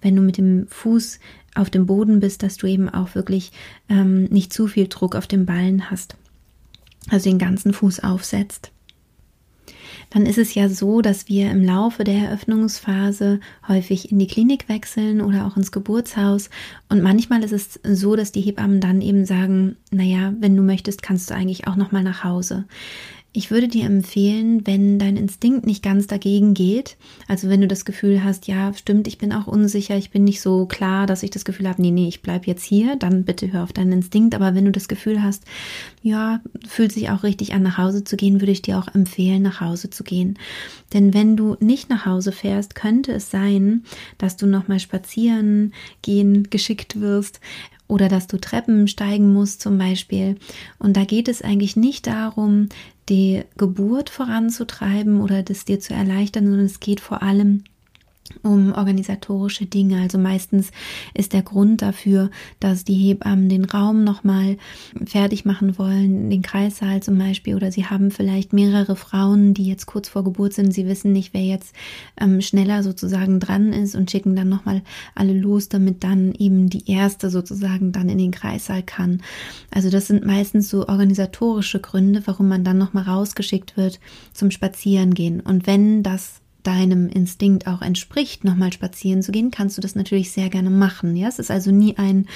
wenn 0.00 0.16
du 0.16 0.22
mit 0.22 0.38
dem 0.38 0.66
Fuß 0.68 1.20
auf 1.54 1.70
dem 1.70 1.86
Boden 1.86 2.20
bist, 2.20 2.42
dass 2.42 2.56
du 2.56 2.66
eben 2.66 2.88
auch 2.88 3.14
wirklich 3.14 3.52
ähm, 3.88 4.24
nicht 4.24 4.52
zu 4.52 4.66
viel 4.66 4.88
Druck 4.88 5.16
auf 5.16 5.26
dem 5.26 5.44
Ballen 5.44 5.90
hast. 5.90 6.16
Also 7.10 7.28
den 7.28 7.38
ganzen 7.38 7.74
Fuß 7.74 8.00
aufsetzt 8.00 8.72
dann 10.10 10.26
ist 10.26 10.38
es 10.38 10.54
ja 10.54 10.68
so, 10.68 11.00
dass 11.00 11.28
wir 11.28 11.50
im 11.50 11.64
Laufe 11.64 12.04
der 12.04 12.28
Eröffnungsphase 12.28 13.40
häufig 13.68 14.10
in 14.10 14.18
die 14.18 14.26
Klinik 14.26 14.68
wechseln 14.68 15.20
oder 15.20 15.46
auch 15.46 15.56
ins 15.56 15.72
Geburtshaus. 15.72 16.50
Und 16.88 17.02
manchmal 17.02 17.42
ist 17.42 17.52
es 17.52 17.80
so, 17.82 18.16
dass 18.16 18.32
die 18.32 18.40
Hebammen 18.40 18.80
dann 18.80 19.00
eben 19.00 19.24
sagen, 19.24 19.76
naja, 19.90 20.32
wenn 20.40 20.56
du 20.56 20.62
möchtest, 20.62 21.02
kannst 21.02 21.30
du 21.30 21.34
eigentlich 21.34 21.66
auch 21.66 21.76
noch 21.76 21.92
mal 21.92 22.02
nach 22.02 22.24
Hause. 22.24 22.64
Ich 23.36 23.50
würde 23.50 23.66
dir 23.66 23.86
empfehlen, 23.86 24.64
wenn 24.64 25.00
dein 25.00 25.16
Instinkt 25.16 25.66
nicht 25.66 25.82
ganz 25.82 26.06
dagegen 26.06 26.54
geht, 26.54 26.96
also 27.26 27.48
wenn 27.48 27.60
du 27.60 27.66
das 27.66 27.84
Gefühl 27.84 28.22
hast, 28.22 28.46
ja, 28.46 28.72
stimmt, 28.74 29.08
ich 29.08 29.18
bin 29.18 29.32
auch 29.32 29.48
unsicher, 29.48 29.96
ich 29.96 30.12
bin 30.12 30.22
nicht 30.22 30.40
so 30.40 30.66
klar, 30.66 31.08
dass 31.08 31.24
ich 31.24 31.30
das 31.30 31.44
Gefühl 31.44 31.68
habe, 31.68 31.82
nee, 31.82 31.90
nee, 31.90 32.06
ich 32.06 32.22
bleibe 32.22 32.46
jetzt 32.46 32.62
hier, 32.62 32.94
dann 32.94 33.24
bitte 33.24 33.52
hör 33.52 33.64
auf 33.64 33.72
deinen 33.72 33.90
Instinkt. 33.90 34.36
Aber 34.36 34.54
wenn 34.54 34.66
du 34.66 34.70
das 34.70 34.86
Gefühl 34.86 35.20
hast, 35.20 35.42
ja, 36.00 36.42
fühlt 36.68 36.92
sich 36.92 37.10
auch 37.10 37.24
richtig 37.24 37.54
an, 37.54 37.64
nach 37.64 37.76
Hause 37.76 38.04
zu 38.04 38.16
gehen, 38.16 38.40
würde 38.40 38.52
ich 38.52 38.62
dir 38.62 38.78
auch 38.78 38.94
empfehlen, 38.94 39.42
nach 39.42 39.60
Hause 39.60 39.90
zu 39.90 40.04
gehen. 40.04 40.38
Denn 40.92 41.12
wenn 41.12 41.36
du 41.36 41.56
nicht 41.58 41.90
nach 41.90 42.06
Hause 42.06 42.30
fährst, 42.30 42.76
könnte 42.76 43.10
es 43.10 43.32
sein, 43.32 43.82
dass 44.16 44.36
du 44.36 44.46
nochmal 44.46 44.78
spazieren 44.78 45.72
gehen 46.02 46.50
geschickt 46.50 47.00
wirst 47.00 47.40
oder 47.88 48.08
dass 48.08 48.26
du 48.26 48.38
Treppen 48.38 48.88
steigen 48.88 49.32
musst 49.32 49.60
zum 49.60 49.78
Beispiel. 49.78 50.36
Und 50.78 50.96
da 50.96 51.04
geht 51.04 51.28
es 51.28 51.42
eigentlich 51.42 51.76
nicht 51.76 52.06
darum, 52.06 52.68
die 53.08 53.42
Geburt 53.56 54.10
voranzutreiben 54.10 55.20
oder 55.20 55.42
das 55.42 55.64
dir 55.64 55.80
zu 55.80 55.92
erleichtern, 55.92 56.46
sondern 56.46 56.66
es 56.66 56.80
geht 56.80 57.00
vor 57.00 57.22
allem 57.22 57.64
um 58.42 58.72
organisatorische 58.72 59.66
Dinge. 59.66 60.00
Also 60.00 60.18
meistens 60.18 60.70
ist 61.14 61.32
der 61.32 61.42
Grund 61.42 61.82
dafür, 61.82 62.30
dass 62.60 62.84
die 62.84 62.94
Hebammen 62.94 63.48
den 63.48 63.64
Raum 63.64 64.04
nochmal 64.04 64.56
fertig 65.04 65.44
machen 65.44 65.78
wollen, 65.78 66.30
den 66.30 66.42
Kreissaal 66.42 67.02
zum 67.02 67.18
Beispiel, 67.18 67.54
oder 67.54 67.70
sie 67.70 67.86
haben 67.86 68.10
vielleicht 68.10 68.52
mehrere 68.52 68.96
Frauen, 68.96 69.54
die 69.54 69.66
jetzt 69.66 69.86
kurz 69.86 70.08
vor 70.08 70.24
Geburt 70.24 70.54
sind. 70.54 70.72
Sie 70.72 70.86
wissen 70.86 71.12
nicht, 71.12 71.34
wer 71.34 71.44
jetzt 71.44 71.74
ähm, 72.20 72.40
schneller 72.40 72.82
sozusagen 72.82 73.40
dran 73.40 73.72
ist 73.72 73.94
und 73.94 74.10
schicken 74.10 74.36
dann 74.36 74.48
nochmal 74.48 74.82
alle 75.14 75.34
los, 75.34 75.68
damit 75.68 76.02
dann 76.02 76.32
eben 76.32 76.70
die 76.70 76.90
erste 76.90 77.30
sozusagen 77.30 77.92
dann 77.92 78.08
in 78.08 78.18
den 78.18 78.30
Kreissaal 78.30 78.82
kann. 78.82 79.22
Also 79.70 79.90
das 79.90 80.06
sind 80.06 80.24
meistens 80.24 80.68
so 80.68 80.88
organisatorische 80.88 81.80
Gründe, 81.80 82.22
warum 82.24 82.48
man 82.48 82.64
dann 82.64 82.78
nochmal 82.78 83.04
rausgeschickt 83.04 83.76
wird 83.76 84.00
zum 84.32 84.50
Spazierengehen. 84.50 85.40
Und 85.40 85.66
wenn 85.66 86.02
das 86.02 86.40
deinem 86.64 87.08
Instinkt 87.08 87.66
auch 87.66 87.82
entspricht, 87.82 88.42
nochmal 88.42 88.72
spazieren 88.72 89.22
zu 89.22 89.30
gehen, 89.30 89.50
kannst 89.50 89.76
du 89.76 89.80
das 89.80 89.94
natürlich 89.94 90.32
sehr 90.32 90.48
gerne 90.48 90.70
machen. 90.70 91.16
Ja, 91.16 91.28
es 91.28 91.38
ist 91.38 91.50
also 91.50 91.70
nie 91.70 91.96
ein 91.96 92.26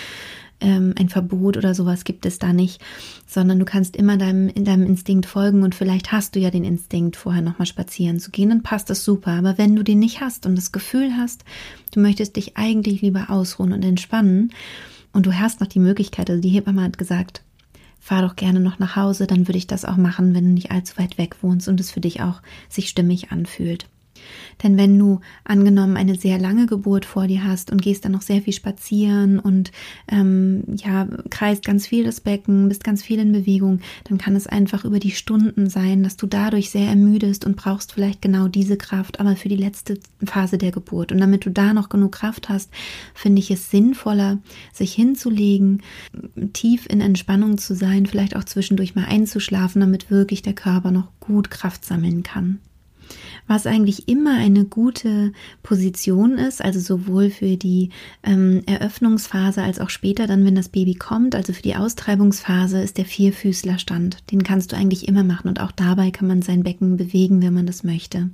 ähm, 0.60 0.94
ein 0.98 1.08
Verbot 1.08 1.56
oder 1.56 1.74
sowas 1.74 2.04
gibt 2.04 2.26
es 2.26 2.38
da 2.38 2.52
nicht, 2.52 2.80
sondern 3.26 3.58
du 3.58 3.64
kannst 3.64 3.96
immer 3.96 4.16
deinem, 4.16 4.48
in 4.48 4.64
deinem 4.64 4.86
Instinkt 4.86 5.26
folgen 5.26 5.62
und 5.62 5.74
vielleicht 5.74 6.12
hast 6.12 6.34
du 6.34 6.40
ja 6.40 6.50
den 6.50 6.64
Instinkt, 6.64 7.16
vorher 7.16 7.42
nochmal 7.42 7.66
spazieren 7.66 8.18
zu 8.18 8.30
gehen, 8.30 8.48
dann 8.48 8.62
passt 8.62 8.90
das 8.90 9.04
super. 9.04 9.32
Aber 9.32 9.58
wenn 9.58 9.76
du 9.76 9.82
den 9.82 9.98
nicht 9.98 10.20
hast 10.20 10.46
und 10.46 10.56
das 10.56 10.72
Gefühl 10.72 11.12
hast, 11.16 11.44
du 11.92 12.00
möchtest 12.00 12.36
dich 12.36 12.56
eigentlich 12.56 13.02
lieber 13.02 13.30
ausruhen 13.30 13.72
und 13.72 13.84
entspannen 13.84 14.52
und 15.12 15.26
du 15.26 15.38
hast 15.38 15.60
noch 15.60 15.68
die 15.68 15.80
Möglichkeit, 15.80 16.30
also 16.30 16.42
die 16.42 16.50
Hebamme 16.50 16.82
hat 16.82 16.98
gesagt, 16.98 17.42
fahr 18.00 18.22
doch 18.22 18.36
gerne 18.36 18.60
noch 18.60 18.78
nach 18.78 18.96
Hause, 18.96 19.26
dann 19.26 19.48
würde 19.48 19.58
ich 19.58 19.66
das 19.66 19.84
auch 19.84 19.96
machen, 19.96 20.34
wenn 20.34 20.44
du 20.44 20.50
nicht 20.50 20.70
allzu 20.70 20.98
weit 20.98 21.18
weg 21.18 21.36
wohnst 21.42 21.68
und 21.68 21.80
es 21.80 21.90
für 21.90 22.00
dich 22.00 22.22
auch 22.22 22.42
sich 22.68 22.88
stimmig 22.88 23.30
anfühlt. 23.32 23.86
Denn 24.62 24.76
wenn 24.76 24.98
du 24.98 25.20
angenommen 25.44 25.96
eine 25.96 26.16
sehr 26.16 26.38
lange 26.38 26.66
Geburt 26.66 27.04
vor 27.04 27.26
dir 27.26 27.44
hast 27.44 27.70
und 27.70 27.82
gehst 27.82 28.04
dann 28.04 28.12
noch 28.12 28.22
sehr 28.22 28.42
viel 28.42 28.52
spazieren 28.52 29.38
und 29.38 29.70
ähm, 30.08 30.64
ja, 30.76 31.06
kreist 31.30 31.64
ganz 31.64 31.86
viel 31.86 32.04
das 32.04 32.20
Becken, 32.20 32.68
bist 32.68 32.84
ganz 32.84 33.02
viel 33.02 33.20
in 33.20 33.32
Bewegung, 33.32 33.80
dann 34.04 34.18
kann 34.18 34.36
es 34.36 34.46
einfach 34.46 34.84
über 34.84 34.98
die 34.98 35.12
Stunden 35.12 35.70
sein, 35.70 36.02
dass 36.02 36.16
du 36.16 36.26
dadurch 36.26 36.70
sehr 36.70 36.88
ermüdest 36.88 37.44
und 37.44 37.56
brauchst 37.56 37.92
vielleicht 37.92 38.22
genau 38.22 38.48
diese 38.48 38.76
Kraft, 38.76 39.20
aber 39.20 39.36
für 39.36 39.48
die 39.48 39.56
letzte 39.56 39.98
Phase 40.24 40.58
der 40.58 40.72
Geburt. 40.72 41.12
Und 41.12 41.18
damit 41.18 41.46
du 41.46 41.50
da 41.50 41.72
noch 41.72 41.88
genug 41.88 42.12
Kraft 42.12 42.48
hast, 42.48 42.70
finde 43.14 43.40
ich 43.40 43.50
es 43.50 43.70
sinnvoller, 43.70 44.38
sich 44.72 44.92
hinzulegen, 44.92 45.82
tief 46.52 46.86
in 46.88 47.00
Entspannung 47.00 47.58
zu 47.58 47.74
sein, 47.74 48.06
vielleicht 48.06 48.36
auch 48.36 48.44
zwischendurch 48.44 48.94
mal 48.94 49.04
einzuschlafen, 49.04 49.80
damit 49.80 50.10
wirklich 50.10 50.42
der 50.42 50.54
Körper 50.54 50.90
noch 50.90 51.08
gut 51.20 51.50
Kraft 51.50 51.84
sammeln 51.84 52.22
kann 52.22 52.58
was 53.48 53.66
eigentlich 53.66 54.08
immer 54.08 54.36
eine 54.36 54.64
gute 54.64 55.32
Position 55.62 56.38
ist, 56.38 56.62
also 56.62 56.78
sowohl 56.78 57.30
für 57.30 57.56
die 57.56 57.90
ähm, 58.22 58.62
Eröffnungsphase 58.66 59.62
als 59.62 59.80
auch 59.80 59.90
später 59.90 60.26
dann, 60.26 60.44
wenn 60.44 60.54
das 60.54 60.68
Baby 60.68 60.94
kommt, 60.94 61.34
also 61.34 61.52
für 61.52 61.62
die 61.62 61.74
Austreibungsphase 61.74 62.80
ist 62.80 62.98
der 62.98 63.06
Vierfüßlerstand. 63.06 64.30
Den 64.30 64.44
kannst 64.44 64.72
du 64.72 64.76
eigentlich 64.76 65.08
immer 65.08 65.24
machen 65.24 65.48
und 65.48 65.60
auch 65.60 65.72
dabei 65.72 66.10
kann 66.10 66.28
man 66.28 66.42
sein 66.42 66.62
Becken 66.62 66.96
bewegen, 66.96 67.42
wenn 67.42 67.54
man 67.54 67.66
das 67.66 67.82
möchte. 67.82 68.30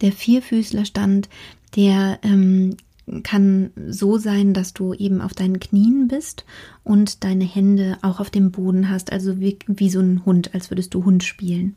Der 0.00 0.12
Vierfüßlerstand, 0.12 1.28
der 1.76 2.18
ähm, 2.22 2.76
kann 3.22 3.70
so 3.88 4.18
sein, 4.18 4.52
dass 4.52 4.74
du 4.74 4.92
eben 4.92 5.20
auf 5.20 5.32
deinen 5.32 5.60
Knien 5.60 6.08
bist 6.08 6.44
und 6.82 7.22
deine 7.22 7.44
Hände 7.44 7.98
auch 8.02 8.18
auf 8.18 8.30
dem 8.30 8.50
Boden 8.50 8.90
hast, 8.90 9.12
also 9.12 9.38
wie, 9.38 9.58
wie 9.66 9.90
so 9.90 10.00
ein 10.00 10.24
Hund, 10.24 10.54
als 10.54 10.70
würdest 10.70 10.92
du 10.94 11.04
Hund 11.04 11.22
spielen. 11.22 11.76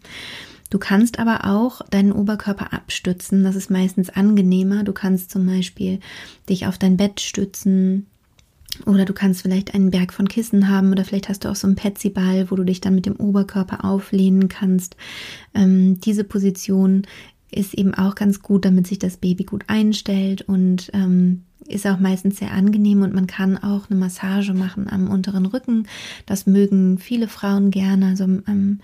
Du 0.70 0.78
kannst 0.78 1.20
aber 1.20 1.46
auch 1.46 1.82
deinen 1.90 2.12
Oberkörper 2.12 2.74
abstützen. 2.74 3.44
Das 3.44 3.56
ist 3.56 3.72
meistens 3.72 4.10
angenehmer. 4.10 4.84
Du 4.84 4.94
kannst 4.94 5.32
zum 5.32 5.46
Beispiel 5.46 6.00
dich 6.48 6.68
auf 6.68 6.78
dein 6.78 6.98
Bett 6.98 7.22
stützen. 7.22 8.06
Oder 8.86 9.06
du 9.06 9.14
kannst 9.14 9.42
vielleicht 9.42 9.74
einen 9.74 9.92
Berg 9.92 10.14
von 10.14 10.28
Kissen 10.28 10.70
haben 10.70 10.92
oder 10.92 11.04
vielleicht 11.04 11.28
hast 11.28 11.44
du 11.44 11.50
auch 11.50 11.56
so 11.56 11.66
einen 11.68 11.76
Petsyball, 11.76 12.52
wo 12.52 12.56
du 12.56 12.64
dich 12.64 12.82
dann 12.82 12.96
mit 12.96 13.08
dem 13.08 13.16
Oberkörper 13.16 13.84
auflehnen 13.84 14.48
kannst. 14.48 14.96
Ähm, 15.56 16.00
diese 16.00 16.24
Position 16.24 17.08
ist 17.51 17.74
eben 17.74 17.94
auch 17.94 18.15
ganz 18.15 18.41
gut, 18.41 18.65
damit 18.65 18.88
sich 18.88 19.00
das 19.00 19.18
Baby 19.18 19.44
gut 19.44 19.63
einstellt 19.68 20.41
und 20.44 20.91
ähm, 20.94 21.44
ist 21.70 21.86
auch 21.86 22.00
meistens 22.00 22.38
sehr 22.38 22.51
angenehm 22.51 23.03
und 23.03 23.13
man 23.13 23.27
kann 23.27 23.58
auch 23.58 23.89
eine 23.89 24.00
Massage 24.00 24.53
machen 24.53 24.89
am 24.89 25.10
unteren 25.10 25.46
Rücken. 25.46 25.88
Das 26.25 26.46
mögen 26.48 26.98
viele 26.98 27.27
Frauen 27.27 27.72
gerne, 27.72 28.08
also 28.08 28.24
ähm, 28.24 28.79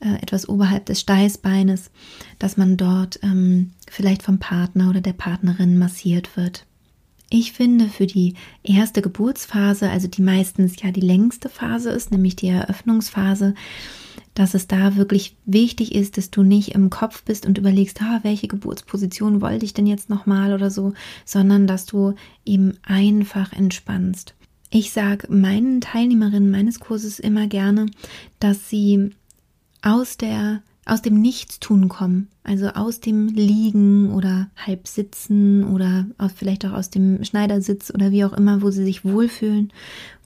äh, 0.00 0.22
etwas 0.22 0.48
oberhalb 0.48 0.86
des 0.86 1.00
Steißbeines, 1.00 1.90
dass 2.38 2.56
man 2.56 2.76
dort 2.76 3.18
ähm, 3.22 3.70
vielleicht 3.90 4.22
vom 4.22 4.38
Partner 4.38 4.90
oder 4.90 5.00
der 5.00 5.14
Partnerin 5.14 5.78
massiert 5.78 6.36
wird. 6.36 6.64
Ich 7.30 7.52
finde 7.52 7.88
für 7.88 8.06
die 8.06 8.34
erste 8.62 9.02
Geburtsphase, 9.02 9.90
also 9.90 10.08
die 10.08 10.22
meistens 10.22 10.80
ja 10.80 10.90
die 10.90 11.00
längste 11.00 11.48
Phase 11.48 11.90
ist, 11.90 12.10
nämlich 12.10 12.36
die 12.36 12.48
Eröffnungsphase, 12.48 13.54
dass 14.38 14.54
es 14.54 14.68
da 14.68 14.94
wirklich 14.94 15.36
wichtig 15.46 15.96
ist, 15.96 16.16
dass 16.16 16.30
du 16.30 16.44
nicht 16.44 16.72
im 16.76 16.90
Kopf 16.90 17.24
bist 17.24 17.44
und 17.44 17.58
überlegst, 17.58 18.00
ah, 18.00 18.20
welche 18.22 18.46
Geburtsposition 18.46 19.40
wollte 19.40 19.64
ich 19.64 19.74
denn 19.74 19.86
jetzt 19.86 20.08
nochmal 20.08 20.52
oder 20.52 20.70
so, 20.70 20.94
sondern 21.24 21.66
dass 21.66 21.86
du 21.86 22.14
eben 22.44 22.74
einfach 22.84 23.52
entspannst. 23.52 24.34
Ich 24.70 24.92
sage 24.92 25.26
meinen 25.28 25.80
Teilnehmerinnen 25.80 26.52
meines 26.52 26.78
Kurses 26.78 27.18
immer 27.18 27.48
gerne, 27.48 27.86
dass 28.38 28.70
sie 28.70 29.10
aus 29.82 30.16
der 30.18 30.62
aus 30.84 31.02
dem 31.02 31.20
Nichtstun 31.20 31.88
kommen, 31.88 32.28
also 32.44 32.68
aus 32.68 33.00
dem 33.00 33.26
Liegen 33.26 34.10
oder 34.14 34.48
Halbsitzen 34.56 35.64
oder 35.64 36.06
vielleicht 36.34 36.64
auch 36.64 36.72
aus 36.72 36.90
dem 36.90 37.24
Schneidersitz 37.24 37.92
oder 37.92 38.10
wie 38.10 38.24
auch 38.24 38.32
immer, 38.32 38.62
wo 38.62 38.70
sie 38.70 38.84
sich 38.84 39.04
wohlfühlen, 39.04 39.70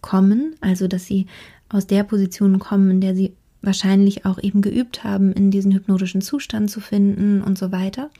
kommen, 0.02 0.54
also 0.61 0.87
dass 0.87 1.07
sie 1.07 1.26
aus 1.69 1.87
der 1.87 2.04
Position 2.04 2.59
kommen, 2.59 2.90
in 2.90 3.00
der 3.00 3.16
sie 3.16 3.35
wahrscheinlich 3.62 4.26
auch 4.26 4.42
eben 4.42 4.61
geübt 4.61 5.04
haben, 5.04 5.33
in 5.33 5.50
diesen 5.50 5.73
hypnotischen 5.73 6.21
Zustand 6.21 6.71
zu 6.71 6.81
finden 6.81 7.42
und 7.42 7.57
so 7.57 7.73
weiter. 7.73 8.11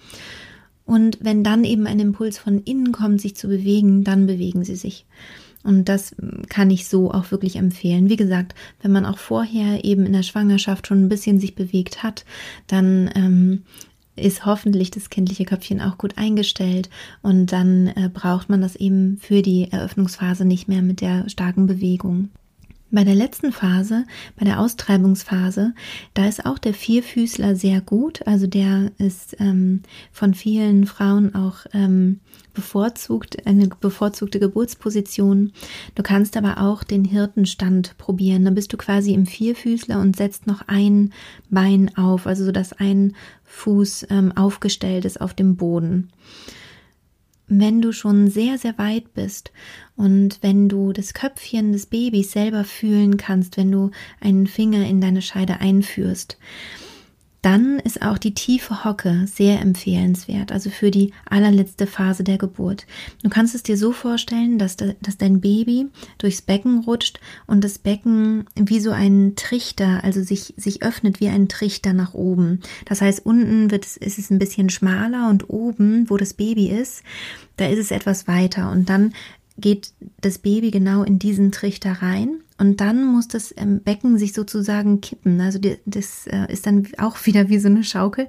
Und 0.85 1.19
wenn 1.21 1.45
dann 1.45 1.65
eben 1.65 1.87
ein 1.87 2.01
Impuls 2.01 2.39
von 2.39 2.61
innen 2.61 2.93
kommt, 2.93 3.21
sich 3.21 3.37
zu 3.37 3.49
bewegen, 3.49 4.05
dann 4.05 4.27
bewegen 4.27 4.65
sie 4.65 4.77
sich. 4.77 5.07
Und 5.63 5.89
das 5.89 6.17
kann 6.49 6.71
ich 6.71 6.89
so 6.89 7.13
auch 7.13 7.31
wirklich 7.31 7.57
empfehlen. 7.57 8.09
Wie 8.09 8.17
gesagt, 8.17 8.55
wenn 8.81 8.91
man 8.91 9.07
auch 9.07 9.19
vorher 9.19 9.85
eben 9.85 10.07
in 10.07 10.13
der 10.13 10.25
Schwangerschaft 10.25 10.87
schon 10.89 11.05
ein 11.05 11.09
bisschen 11.09 11.39
sich 11.39 11.55
bewegt 11.55 12.03
hat, 12.03 12.25
dann 12.67 13.11
ähm, 13.15 13.63
ist 14.17 14.45
hoffentlich 14.45 14.91
das 14.91 15.09
kindliche 15.09 15.45
Köpfchen 15.45 15.81
auch 15.81 15.99
gut 15.99 16.19
eingestellt 16.19 16.91
und 17.23 17.53
dann 17.53 17.89
äh, 17.89 18.11
braucht 18.13 18.51
man 18.51 18.61
das 18.61 18.77
eben 18.77 19.19
für 19.19 19.41
die 19.43 19.71
Eröffnungsphase 19.71 20.45
nicht 20.45 20.69
mehr 20.69 20.83
mit 20.83 21.01
der 21.01 21.29
starken 21.29 21.67
Bewegung. 21.67 22.29
Bei 22.95 23.05
der 23.05 23.15
letzten 23.15 23.53
Phase, 23.53 24.05
bei 24.37 24.45
der 24.45 24.61
Austreibungsphase, 24.61 25.73
da 26.13 26.29
ist 26.29 26.45
auch 26.45 26.59
der 26.59 26.75
Vierfüßler 26.75 27.57
sehr 27.57 27.81
gut. 27.81 28.21
Also 28.27 28.47
der 28.47 28.93
ist 28.99 29.35
ähm, 29.41 29.81
von 30.13 30.35
vielen 30.35 30.85
Frauen 30.85 31.35
auch 31.35 31.65
ähm, 31.73 32.21
bevorzugt, 32.53 33.47
eine 33.47 33.69
bevorzugte 33.69 34.39
Geburtsposition. 34.39 35.53
Du 35.95 36.03
kannst 36.03 36.37
aber 36.37 36.61
auch 36.61 36.85
den 36.85 37.07
Hirtenstand 37.07 37.97
probieren. 37.97 38.45
Da 38.45 38.51
bist 38.51 38.75
du 38.75 38.77
quasi 38.77 39.15
im 39.15 39.25
Vierfüßler 39.25 39.99
und 39.99 40.15
setzt 40.15 40.47
noch 40.47 40.69
ein 40.69 41.15
Bein 41.49 41.97
auf, 41.97 42.27
also 42.27 42.45
so 42.45 42.53
dass 42.53 42.75
ein 42.75 43.17
Fuß 43.45 44.09
ähm, 44.11 44.33
aufgestellt 44.37 45.07
ist 45.07 45.19
auf 45.19 45.33
dem 45.33 45.57
Boden 45.57 46.11
wenn 47.61 47.83
du 47.83 47.93
schon 47.93 48.29
sehr, 48.29 48.59
sehr 48.59 48.79
weit 48.79 49.15
bist 49.15 49.53
und 49.97 50.39
wenn 50.43 50.69
du 50.69 50.93
das 50.93 51.15
Köpfchen 51.15 51.73
des 51.73 51.87
Babys 51.87 52.33
selber 52.33 52.65
fühlen 52.65 53.17
kannst, 53.17 53.57
wenn 53.57 53.71
du 53.71 53.91
einen 54.21 54.47
Finger 54.47 54.87
in 54.87 55.01
deine 55.01 55.23
Scheide 55.23 55.61
einführst, 55.61 56.39
dann 57.43 57.81
ist 57.81 58.03
auch 58.03 58.19
die 58.19 58.35
tiefe 58.35 58.85
Hocke 58.85 59.27
sehr 59.27 59.61
empfehlenswert, 59.61 60.53
also 60.53 60.71
für 60.71 60.93
die 60.93 61.13
allerletzte 61.29 61.89
Phase 61.89 62.23
der 62.23 62.39
Geburt. 62.39 62.87
Du 63.25 63.29
kannst 63.29 63.57
es 63.57 63.65
dir 63.65 63.77
so 63.77 63.91
vorstellen, 63.91 64.59
dass, 64.59 64.77
de, 64.77 64.95
dass 65.03 65.19
dein 65.19 65.41
Baby 65.41 65.89
durchs 66.19 66.41
Becken 66.41 66.85
rutscht 66.85 67.19
und 67.49 67.65
das 67.65 67.79
Becken 67.79 68.47
wie 68.55 68.79
so 68.79 68.93
ein 68.93 69.35
Trichter, 69.35 70.05
also 70.05 70.23
sich, 70.23 70.55
sich 70.57 70.85
öffnet 70.85 71.21
wie 71.21 71.29
ein 71.29 71.49
Trichter 71.49 71.93
nach 71.93 72.15
oben. 72.15 72.61
Das 72.85 73.01
heißt, 73.01 73.27
unten 73.27 73.73
wird 73.73 73.85
es, 73.85 73.97
ist 73.97 74.19
es 74.19 74.31
ein 74.31 74.39
bisschen 74.39 74.71
schmaler 74.71 75.29
und 75.29 75.51
oben, 75.51 76.09
wo 76.09 76.17
das 76.17 76.35
Baby 76.35 76.69
ist, 76.69 77.03
da 77.57 77.67
ist 77.67 77.81
es 77.81 77.91
etwas 77.91 78.29
weiter 78.29 78.71
und 78.71 78.89
dann 78.89 79.15
geht 79.59 79.93
das 80.21 80.39
Baby 80.39 80.71
genau 80.71 81.03
in 81.03 81.19
diesen 81.19 81.51
Trichter 81.51 82.03
rein 82.03 82.42
Und 82.59 82.81
dann 82.81 83.05
muss 83.05 83.29
das 83.29 83.55
ähm, 83.57 83.81
Becken 83.81 84.19
sich 84.19 84.33
sozusagen 84.33 85.01
kippen. 85.01 85.41
Also 85.41 85.59
das 85.85 86.27
äh, 86.27 86.53
ist 86.53 86.67
dann 86.67 86.87
auch 86.99 87.17
wieder 87.27 87.49
wie 87.49 87.59
so 87.59 87.69
eine 87.69 87.85
Schaukel, 87.85 88.29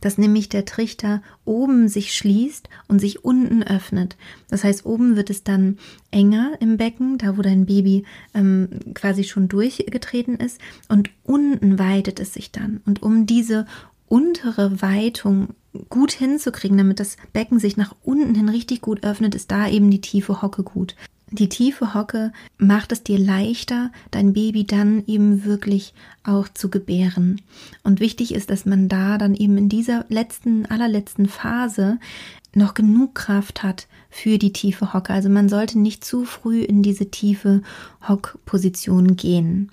dass 0.00 0.18
nämlich 0.18 0.48
der 0.48 0.64
Trichter 0.64 1.22
oben 1.44 1.88
sich 1.88 2.14
schließt 2.14 2.68
und 2.88 3.00
sich 3.00 3.24
unten 3.24 3.62
öffnet. 3.62 4.16
Das 4.48 4.64
heißt, 4.64 4.86
oben 4.86 5.16
wird 5.16 5.30
es 5.30 5.44
dann 5.44 5.78
enger 6.10 6.52
im 6.60 6.76
Becken, 6.76 7.18
da 7.18 7.36
wo 7.36 7.42
dein 7.42 7.66
Baby 7.66 8.04
ähm, 8.34 8.68
quasi 8.94 9.24
schon 9.24 9.48
durchgetreten 9.48 10.36
ist, 10.36 10.60
und 10.88 11.10
unten 11.24 11.78
weitet 11.78 12.20
es 12.20 12.32
sich 12.34 12.52
dann. 12.52 12.80
Und 12.86 13.02
um 13.02 13.26
diese 13.26 13.66
untere 14.08 14.80
Weitung 14.82 15.48
gut 15.88 16.12
hinzukriegen, 16.12 16.78
damit 16.78 17.00
das 17.00 17.16
Becken 17.32 17.58
sich 17.58 17.76
nach 17.76 17.94
unten 18.02 18.34
hin 18.34 18.48
richtig 18.48 18.80
gut 18.80 19.04
öffnet, 19.04 19.34
ist 19.34 19.50
da 19.50 19.68
eben 19.68 19.90
die 19.90 20.00
tiefe 20.00 20.42
Hocke 20.42 20.62
gut. 20.62 20.94
Die 21.32 21.48
tiefe 21.48 21.92
Hocke 21.92 22.32
macht 22.56 22.92
es 22.92 23.02
dir 23.02 23.18
leichter, 23.18 23.90
dein 24.12 24.32
Baby 24.32 24.64
dann 24.64 25.04
eben 25.06 25.44
wirklich 25.44 25.92
auch 26.22 26.48
zu 26.48 26.70
gebären. 26.70 27.40
Und 27.82 27.98
wichtig 27.98 28.32
ist, 28.32 28.48
dass 28.48 28.64
man 28.64 28.88
da 28.88 29.18
dann 29.18 29.34
eben 29.34 29.58
in 29.58 29.68
dieser 29.68 30.04
letzten, 30.08 30.66
allerletzten 30.66 31.26
Phase 31.26 31.98
noch 32.54 32.74
genug 32.74 33.16
Kraft 33.16 33.64
hat 33.64 33.88
für 34.08 34.38
die 34.38 34.52
tiefe 34.52 34.92
Hocke. 34.94 35.12
Also 35.12 35.28
man 35.28 35.48
sollte 35.48 35.80
nicht 35.80 36.04
zu 36.04 36.24
früh 36.24 36.60
in 36.60 36.82
diese 36.82 37.10
tiefe 37.10 37.62
Hockposition 38.06 39.16
gehen. 39.16 39.72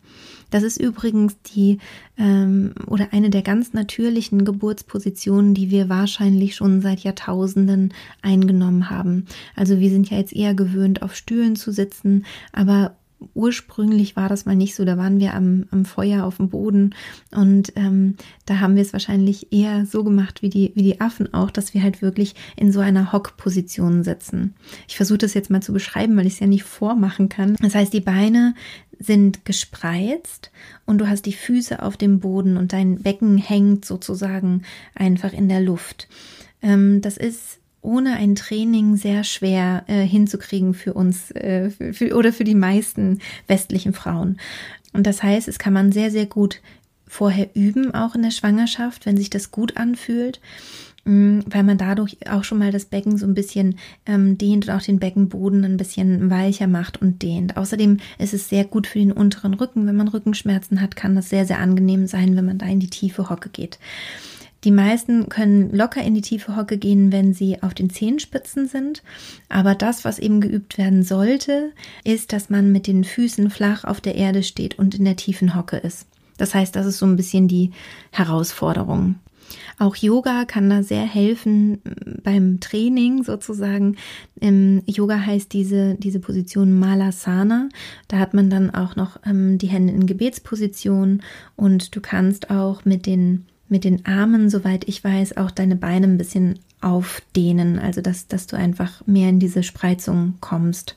Das 0.53 0.61
ist 0.61 0.79
übrigens 0.79 1.35
die 1.41 1.79
ähm, 2.15 2.75
oder 2.85 3.07
eine 3.11 3.31
der 3.31 3.41
ganz 3.41 3.73
natürlichen 3.73 4.45
Geburtspositionen, 4.45 5.55
die 5.55 5.71
wir 5.71 5.89
wahrscheinlich 5.89 6.55
schon 6.55 6.79
seit 6.79 6.99
Jahrtausenden 6.99 7.91
eingenommen 8.21 8.91
haben. 8.91 9.25
Also 9.55 9.79
wir 9.79 9.89
sind 9.89 10.11
ja 10.11 10.17
jetzt 10.17 10.31
eher 10.31 10.53
gewöhnt, 10.53 11.01
auf 11.01 11.15
Stühlen 11.15 11.55
zu 11.55 11.71
sitzen, 11.71 12.25
aber 12.51 12.95
ursprünglich 13.33 14.15
war 14.15 14.29
das 14.29 14.45
mal 14.45 14.55
nicht 14.55 14.75
so. 14.75 14.85
Da 14.85 14.97
waren 14.97 15.19
wir 15.19 15.33
am, 15.33 15.65
am 15.71 15.85
Feuer 15.85 16.23
auf 16.23 16.37
dem 16.37 16.49
Boden 16.49 16.93
und 17.31 17.73
ähm, 17.75 18.15
da 18.45 18.59
haben 18.59 18.75
wir 18.75 18.81
es 18.81 18.93
wahrscheinlich 18.93 19.51
eher 19.51 19.85
so 19.85 20.03
gemacht 20.03 20.41
wie 20.41 20.49
die, 20.49 20.71
wie 20.75 20.83
die 20.83 21.01
Affen 21.01 21.33
auch, 21.33 21.49
dass 21.49 21.73
wir 21.73 21.81
halt 21.81 22.01
wirklich 22.01 22.35
in 22.55 22.71
so 22.71 22.79
einer 22.79 23.11
Hockposition 23.11 24.03
sitzen. 24.03 24.53
Ich 24.87 24.97
versuche 24.97 25.19
das 25.19 25.33
jetzt 25.33 25.49
mal 25.49 25.63
zu 25.63 25.73
beschreiben, 25.73 26.15
weil 26.15 26.27
ich 26.27 26.33
es 26.33 26.39
ja 26.39 26.47
nicht 26.47 26.63
vormachen 26.63 27.29
kann. 27.29 27.55
Das 27.61 27.75
heißt, 27.75 27.93
die 27.93 28.01
Beine 28.01 28.53
sind 29.03 29.45
gespreizt 29.45 30.51
und 30.85 30.97
du 30.99 31.07
hast 31.07 31.25
die 31.25 31.33
Füße 31.33 31.81
auf 31.81 31.97
dem 31.97 32.19
Boden 32.19 32.57
und 32.57 32.73
dein 32.73 33.01
Becken 33.01 33.37
hängt 33.37 33.85
sozusagen 33.85 34.63
einfach 34.95 35.33
in 35.33 35.49
der 35.49 35.61
Luft. 35.61 36.07
Ähm, 36.61 37.01
das 37.01 37.17
ist 37.17 37.59
ohne 37.81 38.15
ein 38.15 38.35
Training 38.35 38.95
sehr 38.95 39.23
schwer 39.23 39.83
äh, 39.87 40.03
hinzukriegen 40.03 40.73
für 40.73 40.93
uns 40.93 41.31
äh, 41.31 41.69
für, 41.69 41.93
für, 41.93 42.15
oder 42.15 42.31
für 42.31 42.45
die 42.45 42.55
meisten 42.55 43.19
westlichen 43.47 43.93
Frauen. 43.93 44.37
Und 44.93 45.05
das 45.05 45.21
heißt, 45.21 45.47
es 45.47 45.59
kann 45.59 45.73
man 45.73 45.91
sehr, 45.91 46.11
sehr 46.11 46.25
gut 46.25 46.61
vorher 47.07 47.49
üben, 47.53 47.93
auch 47.93 48.15
in 48.15 48.23
der 48.23 48.31
Schwangerschaft, 48.31 49.05
wenn 49.05 49.17
sich 49.17 49.29
das 49.29 49.51
gut 49.51 49.77
anfühlt, 49.77 50.39
weil 51.05 51.63
man 51.63 51.77
dadurch 51.77 52.17
auch 52.29 52.45
schon 52.45 52.59
mal 52.59 52.71
das 52.71 52.85
Becken 52.85 53.17
so 53.17 53.25
ein 53.25 53.33
bisschen 53.33 53.77
ähm, 54.05 54.37
dehnt 54.37 54.67
und 54.67 54.73
auch 54.73 54.81
den 54.81 54.99
Beckenboden 54.99 55.65
ein 55.65 55.77
bisschen 55.77 56.29
weicher 56.29 56.67
macht 56.67 57.01
und 57.01 57.21
dehnt. 57.21 57.57
Außerdem 57.57 57.97
ist 58.19 58.33
es 58.33 58.47
sehr 58.47 58.63
gut 58.63 58.87
für 58.87 58.99
den 58.99 59.11
unteren 59.11 59.53
Rücken. 59.53 59.85
Wenn 59.85 59.97
man 59.97 60.07
Rückenschmerzen 60.07 60.79
hat, 60.79 60.95
kann 60.95 61.15
das 61.15 61.29
sehr, 61.29 61.45
sehr 61.45 61.59
angenehm 61.59 62.07
sein, 62.07 62.37
wenn 62.37 62.45
man 62.45 62.57
da 62.57 62.67
in 62.67 62.79
die 62.79 62.89
tiefe 62.89 63.29
Hocke 63.29 63.49
geht. 63.49 63.79
Die 64.63 64.71
meisten 64.71 65.27
können 65.27 65.71
locker 65.73 66.01
in 66.01 66.15
die 66.15 66.21
tiefe 66.21 66.55
Hocke 66.55 66.77
gehen, 66.77 67.11
wenn 67.11 67.33
sie 67.33 67.61
auf 67.61 67.73
den 67.73 67.89
Zehenspitzen 67.89 68.67
sind. 68.67 69.03
Aber 69.49 69.75
das, 69.75 70.05
was 70.05 70.19
eben 70.19 70.39
geübt 70.39 70.77
werden 70.77 71.03
sollte, 71.03 71.73
ist, 72.05 72.31
dass 72.31 72.49
man 72.49 72.71
mit 72.71 72.87
den 72.87 73.03
Füßen 73.03 73.49
flach 73.49 73.83
auf 73.83 73.99
der 73.99 74.15
Erde 74.15 74.41
steht 74.41 74.79
und 74.79 74.95
in 74.95 75.03
der 75.03 75.17
tiefen 75.17 75.55
Hocke 75.55 75.77
ist. 75.77 76.07
Das 76.37 76.55
heißt, 76.55 76.75
das 76.75 76.85
ist 76.85 76.97
so 76.97 77.05
ein 77.05 77.17
bisschen 77.17 77.49
die 77.49 77.71
Herausforderung. 78.11 79.15
Auch 79.79 79.95
Yoga 79.95 80.45
kann 80.45 80.69
da 80.69 80.83
sehr 80.83 81.05
helfen 81.05 81.79
beim 82.23 82.59
Training 82.59 83.23
sozusagen. 83.23 83.95
Im 84.39 84.81
Yoga 84.85 85.19
heißt 85.19 85.51
diese, 85.51 85.95
diese 85.95 86.19
Position 86.19 86.77
Malasana. 86.79 87.69
Da 88.07 88.19
hat 88.19 88.33
man 88.33 88.49
dann 88.49 88.69
auch 88.73 88.95
noch 88.95 89.19
ähm, 89.25 89.57
die 89.57 89.67
Hände 89.67 89.93
in 89.93 90.05
Gebetsposition 90.05 91.21
und 91.55 91.95
du 91.95 92.01
kannst 92.01 92.49
auch 92.49 92.85
mit 92.85 93.05
den 93.05 93.45
mit 93.69 93.85
den 93.85 94.05
Armen, 94.05 94.51
soweit 94.51 94.87
ich 94.87 95.03
weiß, 95.03 95.37
auch 95.37 95.49
deine 95.49 95.75
Beine 95.75 96.05
ein 96.05 96.17
bisschen 96.19 96.59
aufdehnen, 96.79 97.79
also 97.79 98.01
dass, 98.01 98.27
dass 98.27 98.45
du 98.45 98.55
einfach 98.55 99.01
mehr 99.07 99.29
in 99.29 99.39
diese 99.39 99.63
Spreizung 99.63 100.35
kommst 100.41 100.95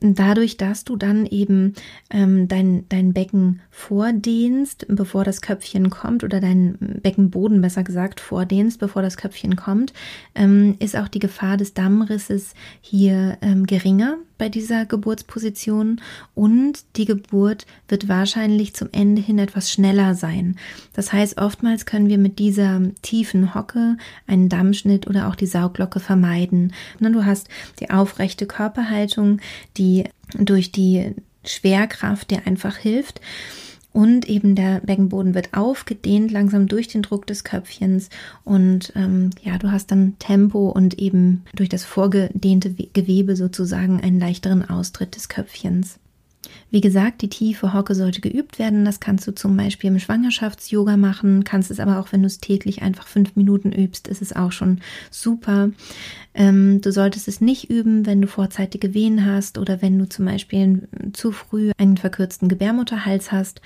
dadurch, 0.00 0.56
dass 0.56 0.84
du 0.84 0.96
dann 0.96 1.26
eben 1.26 1.74
ähm, 2.10 2.48
dein, 2.48 2.88
dein 2.88 3.12
Becken 3.12 3.60
vordehnst, 3.70 4.86
bevor 4.88 5.24
das 5.24 5.40
Köpfchen 5.40 5.90
kommt, 5.90 6.24
oder 6.24 6.40
dein 6.40 7.00
Beckenboden 7.02 7.60
besser 7.60 7.84
gesagt 7.84 8.20
vordehnst, 8.20 8.78
bevor 8.78 9.02
das 9.02 9.16
Köpfchen 9.16 9.56
kommt, 9.56 9.92
ähm, 10.34 10.76
ist 10.78 10.96
auch 10.96 11.08
die 11.08 11.18
Gefahr 11.18 11.56
des 11.56 11.74
Dammrisses 11.74 12.54
hier 12.80 13.38
ähm, 13.40 13.66
geringer 13.66 14.18
bei 14.38 14.48
dieser 14.48 14.86
Geburtsposition 14.86 16.00
und 16.34 16.84
die 16.96 17.04
Geburt 17.04 17.66
wird 17.88 18.08
wahrscheinlich 18.08 18.74
zum 18.74 18.88
Ende 18.92 19.20
hin 19.20 19.38
etwas 19.38 19.70
schneller 19.70 20.14
sein. 20.14 20.56
Das 20.94 21.12
heißt, 21.12 21.38
oftmals 21.38 21.84
können 21.84 22.08
wir 22.08 22.18
mit 22.18 22.38
dieser 22.38 22.80
tiefen 23.02 23.54
Hocke 23.54 23.96
einen 24.26 24.48
Dammschnitt 24.48 25.06
oder 25.06 25.28
auch 25.28 25.34
die 25.34 25.46
Sauglocke 25.46 26.00
vermeiden. 26.00 26.72
Du 27.00 27.24
hast 27.24 27.48
die 27.80 27.90
aufrechte 27.90 28.46
Körperhaltung, 28.46 29.40
die 29.76 30.04
durch 30.38 30.70
die 30.70 31.14
Schwerkraft 31.44 32.30
dir 32.30 32.46
einfach 32.46 32.76
hilft. 32.76 33.20
Und 33.98 34.28
eben 34.28 34.54
der 34.54 34.78
Beckenboden 34.78 35.34
wird 35.34 35.54
aufgedehnt, 35.54 36.30
langsam 36.30 36.68
durch 36.68 36.86
den 36.86 37.02
Druck 37.02 37.26
des 37.26 37.42
Köpfchens. 37.42 38.10
Und 38.44 38.92
ähm, 38.94 39.30
ja, 39.42 39.58
du 39.58 39.72
hast 39.72 39.90
dann 39.90 40.14
Tempo 40.20 40.68
und 40.68 41.00
eben 41.00 41.42
durch 41.52 41.68
das 41.68 41.82
vorgedehnte 41.82 42.70
Gewebe 42.70 43.34
sozusagen 43.34 44.00
einen 44.00 44.20
leichteren 44.20 44.70
Austritt 44.70 45.16
des 45.16 45.28
Köpfchens. 45.28 45.98
Wie 46.70 46.80
gesagt, 46.80 47.22
die 47.22 47.28
tiefe 47.28 47.72
Hocke 47.72 47.94
sollte 47.94 48.20
geübt 48.20 48.58
werden. 48.58 48.84
Das 48.84 49.00
kannst 49.00 49.26
du 49.26 49.34
zum 49.34 49.56
Beispiel 49.56 49.88
im 49.88 49.98
Schwangerschafts-Yoga 49.98 50.96
machen, 50.96 51.44
kannst 51.44 51.70
es 51.70 51.80
aber 51.80 51.98
auch, 51.98 52.12
wenn 52.12 52.20
du 52.20 52.26
es 52.26 52.38
täglich 52.38 52.82
einfach 52.82 53.06
fünf 53.06 53.36
Minuten 53.36 53.72
übst, 53.72 54.06
ist 54.08 54.22
es 54.22 54.36
auch 54.36 54.52
schon 54.52 54.80
super. 55.10 55.70
Ähm, 56.34 56.80
du 56.80 56.92
solltest 56.92 57.26
es 57.26 57.40
nicht 57.40 57.70
üben, 57.70 58.06
wenn 58.06 58.20
du 58.20 58.28
vorzeitige 58.28 58.92
Wehen 58.94 59.24
hast 59.24 59.58
oder 59.58 59.80
wenn 59.82 59.98
du 59.98 60.08
zum 60.08 60.26
Beispiel 60.26 60.88
zu 61.12 61.32
früh 61.32 61.72
einen 61.78 61.96
verkürzten 61.96 62.48
Gebärmutterhals 62.48 63.32
hast. 63.32 63.60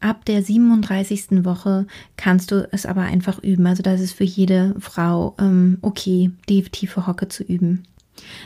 Ab 0.00 0.26
der 0.26 0.42
37. 0.42 1.46
Woche 1.46 1.86
kannst 2.18 2.50
du 2.50 2.68
es 2.72 2.84
aber 2.84 3.02
einfach 3.02 3.42
üben. 3.42 3.66
Also 3.66 3.82
das 3.82 4.02
ist 4.02 4.12
für 4.12 4.24
jede 4.24 4.74
Frau 4.78 5.34
ähm, 5.40 5.78
okay, 5.80 6.30
die 6.50 6.62
tiefe 6.62 7.06
Hocke 7.06 7.28
zu 7.28 7.42
üben. 7.42 7.84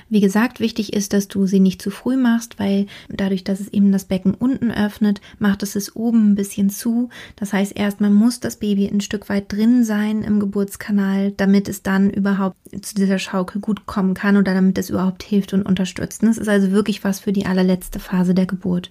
Wie 0.08 0.20
gesagt, 0.20 0.60
wichtig 0.60 0.92
ist, 0.92 1.12
dass 1.12 1.28
du 1.28 1.46
sie 1.46 1.60
nicht 1.60 1.82
zu 1.82 1.90
früh 1.90 2.16
machst, 2.16 2.58
weil 2.58 2.86
dadurch, 3.08 3.44
dass 3.44 3.60
es 3.60 3.68
eben 3.68 3.92
das 3.92 4.04
Becken 4.04 4.34
unten 4.34 4.70
öffnet, 4.70 5.20
macht 5.38 5.62
es 5.62 5.76
es 5.76 5.94
oben 5.94 6.32
ein 6.32 6.34
bisschen 6.34 6.70
zu. 6.70 7.10
Das 7.36 7.52
heißt, 7.52 7.76
erstmal 7.76 8.10
muss 8.10 8.40
das 8.40 8.56
Baby 8.56 8.88
ein 8.88 9.00
Stück 9.00 9.28
weit 9.28 9.52
drin 9.52 9.84
sein 9.84 10.22
im 10.22 10.40
Geburtskanal, 10.40 11.32
damit 11.32 11.68
es 11.68 11.82
dann 11.82 12.10
überhaupt 12.10 12.56
zu 12.82 12.94
dieser 12.94 13.18
Schaukel 13.18 13.60
gut 13.60 13.86
kommen 13.86 14.14
kann 14.14 14.36
oder 14.36 14.54
damit 14.54 14.78
es 14.78 14.90
überhaupt 14.90 15.22
hilft 15.22 15.52
und 15.52 15.62
unterstützt. 15.62 16.22
Das 16.22 16.38
ist 16.38 16.48
also 16.48 16.70
wirklich 16.70 17.04
was 17.04 17.20
für 17.20 17.32
die 17.32 17.46
allerletzte 17.46 17.98
Phase 17.98 18.34
der 18.34 18.46
Geburt. 18.46 18.90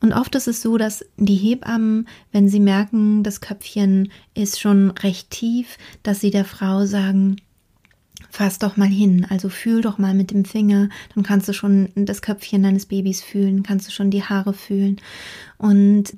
Und 0.00 0.12
oft 0.12 0.34
ist 0.36 0.46
es 0.46 0.62
so, 0.62 0.78
dass 0.78 1.04
die 1.16 1.34
Hebammen, 1.34 2.06
wenn 2.30 2.48
sie 2.48 2.60
merken, 2.60 3.24
das 3.24 3.40
Köpfchen 3.40 4.12
ist 4.34 4.60
schon 4.60 4.92
recht 4.92 5.30
tief, 5.30 5.76
dass 6.04 6.20
sie 6.20 6.30
der 6.30 6.44
Frau 6.44 6.86
sagen, 6.86 7.36
fass 8.30 8.58
doch 8.58 8.76
mal 8.76 8.88
hin, 8.88 9.26
also 9.28 9.48
fühl 9.48 9.80
doch 9.80 9.98
mal 9.98 10.14
mit 10.14 10.30
dem 10.30 10.44
Finger, 10.44 10.88
dann 11.14 11.24
kannst 11.24 11.48
du 11.48 11.52
schon 11.52 11.88
das 11.94 12.22
Köpfchen 12.22 12.62
deines 12.62 12.86
Babys 12.86 13.22
fühlen, 13.22 13.62
kannst 13.62 13.88
du 13.88 13.92
schon 13.92 14.10
die 14.10 14.22
Haare 14.22 14.52
fühlen. 14.52 15.00
Und 15.56 16.12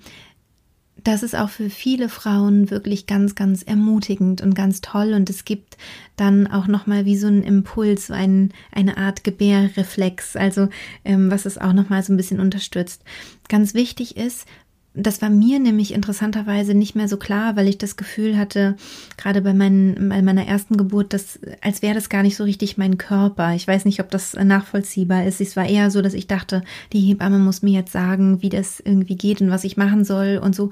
das 1.04 1.22
ist 1.22 1.34
auch 1.34 1.48
für 1.48 1.70
viele 1.70 2.08
Frauen 2.08 2.70
wirklich 2.70 3.06
ganz, 3.06 3.34
ganz 3.34 3.62
ermutigend 3.62 4.40
und 4.40 4.54
ganz 4.54 4.80
toll. 4.80 5.14
Und 5.14 5.30
es 5.30 5.44
gibt 5.44 5.76
dann 6.16 6.46
auch 6.46 6.66
nochmal 6.66 7.04
wie 7.04 7.16
so 7.16 7.26
einen 7.26 7.42
Impuls, 7.42 8.08
so 8.08 8.14
ein, 8.14 8.52
eine 8.72 8.96
Art 8.96 9.24
Gebärreflex, 9.24 10.36
also 10.36 10.68
ähm, 11.04 11.30
was 11.30 11.46
es 11.46 11.58
auch 11.58 11.72
nochmal 11.72 12.02
so 12.02 12.12
ein 12.12 12.16
bisschen 12.16 12.40
unterstützt. 12.40 13.02
Ganz 13.48 13.74
wichtig 13.74 14.16
ist, 14.16 14.46
das 14.94 15.22
war 15.22 15.31
mir 15.31 15.61
nämlich 15.61 15.94
interessanterweise 15.94 16.74
nicht 16.74 16.96
mehr 16.96 17.07
so 17.07 17.16
klar, 17.16 17.55
weil 17.55 17.68
ich 17.68 17.79
das 17.79 17.96
Gefühl 17.96 18.37
hatte, 18.37 18.76
gerade 19.16 19.40
bei, 19.40 19.55
meinen, 19.55 20.09
bei 20.09 20.20
meiner 20.20 20.46
ersten 20.46 20.76
Geburt, 20.76 21.12
dass, 21.12 21.38
als 21.61 21.81
wäre 21.81 21.94
das 21.94 22.09
gar 22.09 22.22
nicht 22.24 22.37
so 22.37 22.42
richtig 22.42 22.76
mein 22.76 22.98
Körper. 22.98 23.55
Ich 23.55 23.68
weiß 23.68 23.85
nicht, 23.85 24.00
ob 24.00 24.11
das 24.11 24.35
nachvollziehbar 24.35 25.24
ist. 25.26 25.40
Es 25.40 25.57
war 25.57 25.68
eher 25.68 25.92
so, 25.92 26.03
dass 26.03 26.14
ich 26.14 26.26
dachte, 26.26 26.62
die 26.92 27.00
Hebamme 27.00 27.38
muss 27.38 27.62
mir 27.62 27.79
jetzt 27.79 27.92
sagen, 27.92 28.42
wie 28.42 28.48
das 28.48 28.81
irgendwie 28.81 29.16
geht 29.16 29.40
und 29.40 29.50
was 29.50 29.64
ich 29.64 29.76
machen 29.76 30.05
soll 30.05 30.40
und 30.42 30.57
so. 30.57 30.70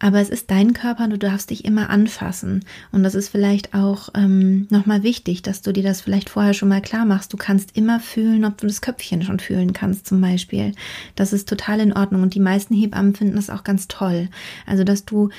Aber 0.00 0.20
es 0.20 0.28
ist 0.28 0.50
dein 0.50 0.74
Körper 0.74 1.04
und 1.04 1.10
du 1.10 1.18
darfst 1.18 1.50
dich 1.50 1.64
immer 1.64 1.90
anfassen. 1.90 2.64
Und 2.92 3.02
das 3.02 3.14
ist 3.16 3.28
vielleicht 3.28 3.74
auch 3.74 4.10
ähm, 4.14 4.68
nochmal 4.70 5.02
wichtig, 5.02 5.42
dass 5.42 5.60
du 5.60 5.72
dir 5.72 5.82
das 5.82 6.00
vielleicht 6.00 6.30
vorher 6.30 6.54
schon 6.54 6.68
mal 6.68 6.80
klar 6.80 7.04
machst. 7.04 7.32
Du 7.32 7.36
kannst 7.36 7.76
immer 7.76 7.98
fühlen, 7.98 8.44
ob 8.44 8.58
du 8.58 8.66
das 8.66 8.80
Köpfchen 8.80 9.22
schon 9.22 9.40
fühlen 9.40 9.72
kannst, 9.72 10.06
zum 10.06 10.20
Beispiel. 10.20 10.72
Das 11.16 11.32
ist 11.32 11.48
total 11.48 11.80
in 11.80 11.92
Ordnung. 11.92 12.22
Und 12.22 12.34
die 12.34 12.40
meisten 12.40 12.74
Hebammen 12.74 13.14
finden 13.14 13.36
das 13.36 13.50
auch 13.50 13.64
ganz 13.64 13.88
toll. 13.88 14.28
Also, 14.66 14.84
dass 14.84 15.04
du 15.04 15.30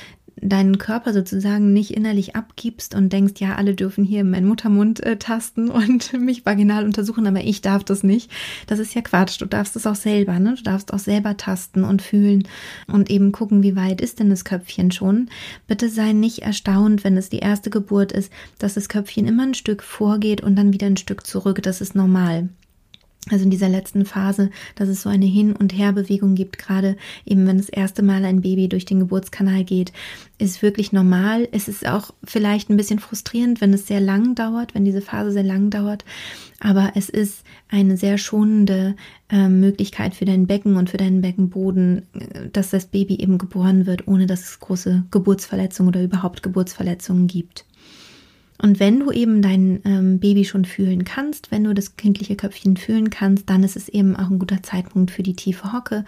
deinen 0.41 0.77
Körper 0.77 1.13
sozusagen 1.13 1.73
nicht 1.73 1.91
innerlich 1.91 2.35
abgibst 2.35 2.95
und 2.95 3.11
denkst, 3.11 3.39
ja, 3.39 3.55
alle 3.55 3.75
dürfen 3.75 4.03
hier 4.03 4.23
meinen 4.23 4.47
Muttermund 4.47 5.01
äh, 5.03 5.17
tasten 5.17 5.69
und 5.69 6.13
mich 6.13 6.45
vaginal 6.45 6.85
untersuchen, 6.85 7.27
aber 7.27 7.41
ich 7.41 7.61
darf 7.61 7.83
das 7.83 8.03
nicht. 8.03 8.31
Das 8.67 8.79
ist 8.79 8.93
ja 8.93 9.01
Quatsch. 9.01 9.41
Du 9.41 9.45
darfst 9.45 9.75
es 9.75 9.87
auch 9.87 9.95
selber, 9.95 10.39
ne? 10.39 10.55
Du 10.55 10.63
darfst 10.63 10.93
auch 10.93 10.99
selber 10.99 11.37
tasten 11.37 11.83
und 11.83 12.01
fühlen 12.01 12.47
und 12.87 13.09
eben 13.09 13.31
gucken, 13.31 13.63
wie 13.63 13.75
weit 13.75 14.01
ist 14.01 14.19
denn 14.19 14.29
das 14.29 14.45
Köpfchen 14.45 14.91
schon. 14.91 15.29
Bitte 15.67 15.89
sei 15.89 16.13
nicht 16.13 16.39
erstaunt, 16.39 17.03
wenn 17.03 17.17
es 17.17 17.29
die 17.29 17.39
erste 17.39 17.69
Geburt 17.69 18.11
ist, 18.11 18.31
dass 18.57 18.73
das 18.73 18.89
Köpfchen 18.89 19.27
immer 19.27 19.43
ein 19.43 19.53
Stück 19.53 19.83
vorgeht 19.83 20.41
und 20.41 20.55
dann 20.55 20.73
wieder 20.73 20.87
ein 20.87 20.97
Stück 20.97 21.25
zurück. 21.25 21.61
Das 21.63 21.81
ist 21.81 21.95
normal 21.95 22.49
also 23.29 23.43
in 23.43 23.49
dieser 23.49 23.69
letzten 23.69 24.05
Phase, 24.05 24.49
dass 24.75 24.87
es 24.87 25.01
so 25.01 25.09
eine 25.09 25.25
Hin- 25.25 25.55
und 25.55 25.77
Herbewegung 25.77 26.35
gibt, 26.35 26.57
gerade 26.57 26.95
eben 27.25 27.45
wenn 27.47 27.57
das 27.57 27.69
erste 27.69 28.01
Mal 28.01 28.23
ein 28.25 28.41
Baby 28.41 28.69
durch 28.69 28.85
den 28.85 28.99
Geburtskanal 28.99 29.63
geht, 29.65 29.91
ist 30.37 30.61
wirklich 30.61 30.93
normal. 30.93 31.47
Es 31.51 31.67
ist 31.67 31.85
auch 31.85 32.11
vielleicht 32.23 32.69
ein 32.69 32.77
bisschen 32.77 32.99
frustrierend, 32.99 33.61
wenn 33.61 33.73
es 33.73 33.87
sehr 33.87 33.99
lang 33.99 34.35
dauert, 34.35 34.73
wenn 34.73 34.85
diese 34.85 35.01
Phase 35.01 35.31
sehr 35.31 35.43
lang 35.43 35.69
dauert, 35.69 36.05
aber 36.59 36.93
es 36.95 37.09
ist 37.09 37.43
eine 37.69 37.97
sehr 37.97 38.17
schonende 38.17 38.95
äh, 39.29 39.47
Möglichkeit 39.47 40.15
für 40.15 40.25
dein 40.25 40.47
Becken 40.47 40.75
und 40.77 40.89
für 40.89 40.97
deinen 40.97 41.21
Beckenboden, 41.21 42.07
äh, 42.13 42.49
dass 42.51 42.69
das 42.69 42.87
Baby 42.87 43.15
eben 43.15 43.37
geboren 43.37 43.85
wird, 43.85 44.07
ohne 44.07 44.27
dass 44.27 44.41
es 44.41 44.59
große 44.59 45.03
Geburtsverletzungen 45.11 45.89
oder 45.89 46.03
überhaupt 46.03 46.41
Geburtsverletzungen 46.41 47.27
gibt. 47.27 47.65
Und 48.61 48.79
wenn 48.79 48.99
du 48.99 49.11
eben 49.11 49.41
dein 49.41 49.79
ähm, 49.85 50.19
Baby 50.19 50.43
schon 50.43 50.65
fühlen 50.65 51.05
kannst, 51.05 51.49
wenn 51.49 51.63
du 51.63 51.73
das 51.73 51.95
kindliche 51.95 52.35
Köpfchen 52.35 52.75
fühlen 52.75 53.09
kannst, 53.09 53.49
dann 53.49 53.63
ist 53.63 53.77
es 53.77 53.87
eben 53.87 54.15
auch 54.17 54.29
ein 54.29 54.39
guter 54.39 54.61
Zeitpunkt 54.61 55.11
für 55.11 55.23
die 55.23 55.35
tiefe 55.35 55.71
Hocke. 55.71 56.03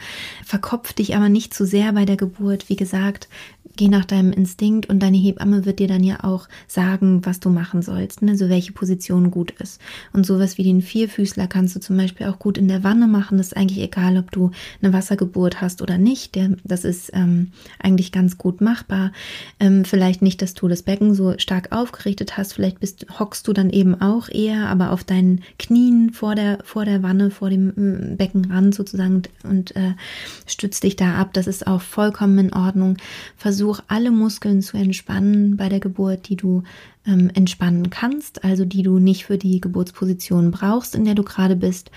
Verkopf 0.46 0.92
dich 0.92 1.16
aber 1.16 1.30
nicht 1.30 1.54
zu 1.54 1.66
sehr 1.66 1.94
bei 1.94 2.04
der 2.04 2.18
Geburt. 2.18 2.68
Wie 2.68 2.76
gesagt, 2.76 3.30
geh 3.78 3.88
nach 3.88 4.04
deinem 4.04 4.34
Instinkt 4.34 4.90
und 4.90 5.00
deine 5.00 5.18
Hebamme 5.18 5.66
wird 5.66 5.80
dir 5.80 5.88
dann 5.88 6.04
ja 6.04 6.24
auch 6.24 6.50
sagen, 6.68 7.26
was 7.26 7.40
du 7.40 7.50
machen 7.50 7.82
sollst, 7.82 8.22
ne? 8.22 8.36
so 8.36 8.50
welche 8.50 8.74
Position 8.74 9.32
gut 9.32 9.52
ist. 9.52 9.80
Und 10.12 10.26
sowas 10.26 10.58
wie 10.58 10.64
den 10.64 10.82
Vierfüßler 10.82 11.48
kannst 11.48 11.76
du 11.76 11.80
zum 11.80 11.96
Beispiel 11.96 12.28
auch 12.28 12.38
gut 12.38 12.58
in 12.58 12.68
der 12.68 12.84
Wanne 12.84 13.08
machen. 13.08 13.38
Das 13.38 13.48
ist 13.48 13.58
eigentlich 13.58 13.82
egal, 13.82 14.18
ob 14.18 14.30
du 14.32 14.52
eine 14.82 14.92
Wassergeburt 14.92 15.62
hast 15.62 15.82
oder 15.82 15.98
nicht. 15.98 16.36
Der, 16.36 16.52
das 16.66 16.84
ist 16.84 17.12
ähm, 17.14 17.52
eigentlich 17.80 18.12
ganz 18.12 18.38
gut 18.38 18.60
machbar. 18.60 19.14
Ähm, 19.60 19.86
vielleicht 19.86 20.22
nicht, 20.22 20.42
dass 20.42 20.54
du 20.54 20.68
das 20.68 20.84
Becken 20.84 21.16
so 21.16 21.36
stark 21.38 21.72
aufgerichtet 21.72 22.38
hast 22.38 22.41
hast, 22.42 22.54
vielleicht 22.54 22.80
bist, 22.80 23.06
hockst 23.20 23.48
du 23.48 23.54
dann 23.54 23.70
eben 23.70 24.02
auch 24.02 24.28
eher, 24.28 24.68
aber 24.68 24.92
auf 24.92 25.04
deinen 25.04 25.42
Knien 25.58 26.12
vor 26.12 26.36
der, 26.36 26.60
vor 26.64 26.84
der 26.84 27.02
Wanne, 27.04 27.32
vor 27.32 27.50
dem 27.50 27.68
mm, 27.68 28.18
Beckenrand 28.18 28.76
sozusagen 28.76 29.24
und 29.44 29.76
äh, 29.76 29.94
stützt 30.46 30.84
dich 30.84 30.98
da 30.98 31.16
ab. 31.16 31.32
Das 31.34 31.48
ist 31.48 31.66
auch 31.68 31.82
vollkommen 31.82 32.38
in 32.40 32.54
Ordnung. 32.54 32.98
Versuch 33.38 33.80
alle 33.88 34.12
Muskeln 34.12 34.62
zu 34.62 34.78
entspannen 34.78 35.56
bei 35.56 35.70
der 35.70 35.80
Geburt, 35.80 36.28
die 36.28 36.36
du 36.36 36.64
ähm, 37.06 37.32
entspannen 37.34 37.90
kannst, 37.90 38.44
also 38.44 38.66
die 38.66 38.84
du 38.84 39.00
nicht 39.00 39.26
für 39.26 39.38
die 39.38 39.60
Geburtsposition 39.60 40.52
brauchst, 40.52 40.96
in 40.96 41.06
der 41.06 41.16
du 41.16 41.24
gerade 41.24 41.56
bist. 41.56 41.92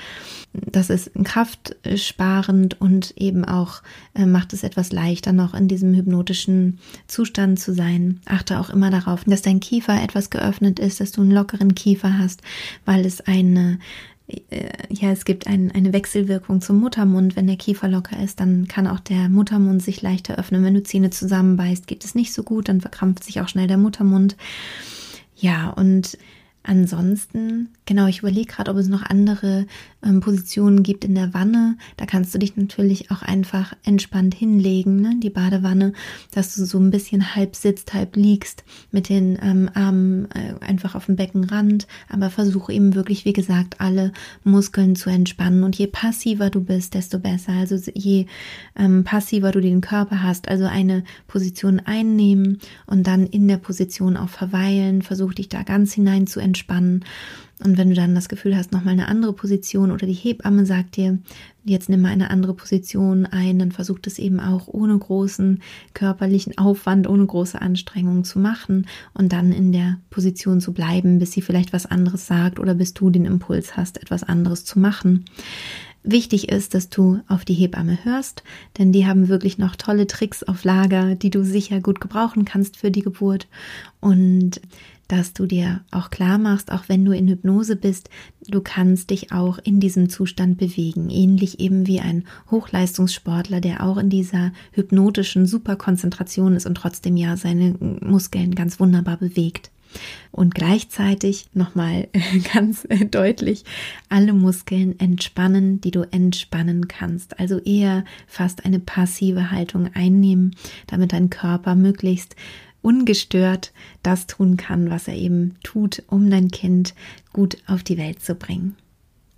Das 0.52 0.88
ist 0.88 1.10
kraftsparend 1.24 2.80
und 2.80 3.14
eben 3.16 3.44
auch 3.44 3.82
äh, 4.14 4.24
macht 4.24 4.52
es 4.52 4.62
etwas 4.62 4.92
leichter, 4.92 5.32
noch 5.32 5.54
in 5.54 5.68
diesem 5.68 5.94
hypnotischen 5.94 6.78
Zustand 7.06 7.58
zu 7.58 7.74
sein. 7.74 8.20
Achte 8.24 8.58
auch 8.60 8.70
immer 8.70 8.90
darauf, 8.90 9.24
dass 9.24 9.42
dein 9.42 9.60
Kiefer 9.60 10.02
etwas 10.02 10.30
geöffnet 10.30 10.78
ist, 10.78 11.00
dass 11.00 11.12
du 11.12 11.22
einen 11.22 11.32
lockeren 11.32 11.74
Kiefer 11.74 12.18
hast, 12.18 12.42
weil 12.84 13.04
es 13.04 13.20
eine 13.20 13.78
ja, 14.26 15.10
es 15.10 15.24
gibt 15.24 15.46
ein, 15.46 15.70
eine 15.72 15.92
Wechselwirkung 15.92 16.62
zum 16.62 16.80
Muttermund. 16.80 17.36
Wenn 17.36 17.46
der 17.46 17.56
Kiefer 17.56 17.88
locker 17.88 18.22
ist, 18.22 18.40
dann 18.40 18.68
kann 18.68 18.86
auch 18.86 19.00
der 19.00 19.28
Muttermund 19.28 19.82
sich 19.82 20.00
leichter 20.00 20.38
öffnen. 20.38 20.64
Wenn 20.64 20.74
du 20.74 20.82
Zähne 20.82 21.10
zusammenbeißt, 21.10 21.86
geht 21.86 22.04
es 22.04 22.14
nicht 22.14 22.32
so 22.32 22.42
gut, 22.42 22.68
dann 22.68 22.80
verkrampft 22.80 23.24
sich 23.24 23.40
auch 23.40 23.48
schnell 23.48 23.66
der 23.66 23.76
Muttermund. 23.76 24.36
Ja, 25.36 25.70
und 25.70 26.16
ansonsten, 26.62 27.68
genau, 27.84 28.06
ich 28.06 28.20
überlege 28.20 28.50
gerade, 28.50 28.70
ob 28.70 28.78
es 28.78 28.88
noch 28.88 29.02
andere 29.02 29.66
ähm, 30.04 30.20
Positionen 30.20 30.82
gibt 30.82 31.04
in 31.04 31.14
der 31.14 31.34
Wanne. 31.34 31.76
Da 31.96 32.06
kannst 32.06 32.34
du 32.34 32.38
dich 32.38 32.56
natürlich 32.56 33.10
auch 33.10 33.22
einfach 33.22 33.74
entspannt 33.84 34.34
hinlegen, 34.34 35.00
ne? 35.00 35.16
die 35.22 35.30
Badewanne, 35.30 35.92
dass 36.32 36.54
du 36.54 36.64
so 36.64 36.78
ein 36.78 36.90
bisschen 36.90 37.34
halb 37.34 37.56
sitzt, 37.56 37.94
halb 37.94 38.16
liegst, 38.16 38.64
mit 38.90 39.08
den 39.08 39.38
ähm, 39.42 39.70
Armen 39.74 40.28
äh, 40.32 40.54
einfach 40.64 40.94
auf 40.94 41.06
dem 41.06 41.16
Beckenrand. 41.16 41.86
Aber 42.08 42.30
versuche 42.30 42.72
eben 42.72 42.94
wirklich, 42.94 43.24
wie 43.24 43.32
gesagt, 43.32 43.80
alle 43.80 44.12
Muskeln 44.44 44.96
zu 44.96 45.10
entspannen. 45.10 45.64
Und 45.64 45.76
je 45.76 45.86
passiver 45.86 46.50
du 46.50 46.60
bist, 46.60 46.94
desto 46.94 47.18
besser. 47.18 47.52
Also 47.52 47.76
je 47.94 48.26
ähm, 48.76 49.04
passiver 49.04 49.52
du 49.52 49.60
den 49.60 49.80
Körper 49.80 50.22
hast, 50.22 50.48
also 50.48 50.64
eine 50.64 51.04
Position 51.26 51.80
einnehmen 51.80 52.58
und 52.86 53.06
dann 53.06 53.26
in 53.26 53.48
der 53.48 53.58
Position 53.58 54.16
auch 54.16 54.28
verweilen. 54.28 55.02
Versuch 55.02 55.34
dich 55.34 55.48
da 55.48 55.62
ganz 55.62 55.92
hinein 55.92 56.26
zu 56.26 56.40
entspannen 56.40 57.04
und 57.62 57.78
wenn 57.78 57.88
du 57.88 57.94
dann 57.94 58.14
das 58.14 58.28
Gefühl 58.28 58.56
hast, 58.56 58.72
nochmal 58.72 58.94
eine 58.94 59.06
andere 59.06 59.32
Position 59.32 59.92
oder 59.92 60.06
die 60.06 60.12
Hebamme 60.12 60.66
sagt 60.66 60.96
dir, 60.96 61.18
jetzt 61.64 61.88
nimm 61.88 62.00
mal 62.00 62.10
eine 62.10 62.30
andere 62.30 62.52
Position 62.52 63.26
ein, 63.26 63.60
dann 63.60 63.70
versuch 63.70 64.00
das 64.00 64.18
eben 64.18 64.40
auch 64.40 64.66
ohne 64.66 64.98
großen 64.98 65.62
körperlichen 65.94 66.58
Aufwand, 66.58 67.08
ohne 67.08 67.24
große 67.24 67.60
Anstrengungen 67.60 68.24
zu 68.24 68.40
machen 68.40 68.86
und 69.14 69.32
dann 69.32 69.52
in 69.52 69.70
der 69.72 69.98
Position 70.10 70.60
zu 70.60 70.72
bleiben, 70.72 71.20
bis 71.20 71.32
sie 71.32 71.42
vielleicht 71.42 71.72
was 71.72 71.86
anderes 71.86 72.26
sagt 72.26 72.58
oder 72.58 72.74
bis 72.74 72.92
du 72.92 73.10
den 73.10 73.24
Impuls 73.24 73.76
hast, 73.76 74.02
etwas 74.02 74.24
anderes 74.24 74.64
zu 74.64 74.80
machen. 74.80 75.24
Wichtig 76.06 76.50
ist, 76.50 76.74
dass 76.74 76.90
du 76.90 77.20
auf 77.28 77.46
die 77.46 77.54
Hebamme 77.54 78.04
hörst, 78.04 78.42
denn 78.76 78.92
die 78.92 79.06
haben 79.06 79.28
wirklich 79.28 79.56
noch 79.56 79.74
tolle 79.74 80.06
Tricks 80.06 80.42
auf 80.42 80.62
Lager, 80.62 81.14
die 81.14 81.30
du 81.30 81.42
sicher 81.42 81.80
gut 81.80 81.98
gebrauchen 81.98 82.44
kannst 82.44 82.76
für 82.76 82.90
die 82.90 83.00
Geburt. 83.00 83.48
Und 84.00 84.60
dass 85.16 85.32
du 85.32 85.46
dir 85.46 85.80
auch 85.92 86.10
klar 86.10 86.38
machst, 86.38 86.72
auch 86.72 86.88
wenn 86.88 87.04
du 87.04 87.12
in 87.12 87.28
Hypnose 87.28 87.76
bist, 87.76 88.10
du 88.48 88.60
kannst 88.60 89.10
dich 89.10 89.30
auch 89.30 89.58
in 89.58 89.78
diesem 89.78 90.08
Zustand 90.08 90.58
bewegen. 90.58 91.08
Ähnlich 91.08 91.60
eben 91.60 91.86
wie 91.86 92.00
ein 92.00 92.24
Hochleistungssportler, 92.50 93.60
der 93.60 93.84
auch 93.84 93.96
in 93.96 94.10
dieser 94.10 94.52
hypnotischen 94.72 95.46
Superkonzentration 95.46 96.56
ist 96.56 96.66
und 96.66 96.74
trotzdem 96.74 97.16
ja 97.16 97.36
seine 97.36 97.76
Muskeln 98.00 98.56
ganz 98.56 98.80
wunderbar 98.80 99.16
bewegt. 99.16 99.70
Und 100.32 100.56
gleichzeitig 100.56 101.46
nochmal 101.54 102.08
ganz 102.52 102.84
deutlich 103.12 103.62
alle 104.08 104.32
Muskeln 104.32 104.98
entspannen, 104.98 105.80
die 105.80 105.92
du 105.92 106.02
entspannen 106.10 106.88
kannst. 106.88 107.38
Also 107.38 107.60
eher 107.60 108.04
fast 108.26 108.64
eine 108.64 108.80
passive 108.80 109.52
Haltung 109.52 109.90
einnehmen, 109.94 110.56
damit 110.88 111.12
dein 111.12 111.30
Körper 111.30 111.76
möglichst 111.76 112.34
ungestört 112.84 113.72
das 114.02 114.26
tun 114.26 114.56
kann, 114.56 114.90
was 114.90 115.08
er 115.08 115.16
eben 115.16 115.56
tut, 115.62 116.02
um 116.08 116.30
dein 116.30 116.50
Kind 116.50 116.94
gut 117.32 117.56
auf 117.66 117.82
die 117.82 117.98
Welt 117.98 118.22
zu 118.22 118.34
bringen. 118.34 118.76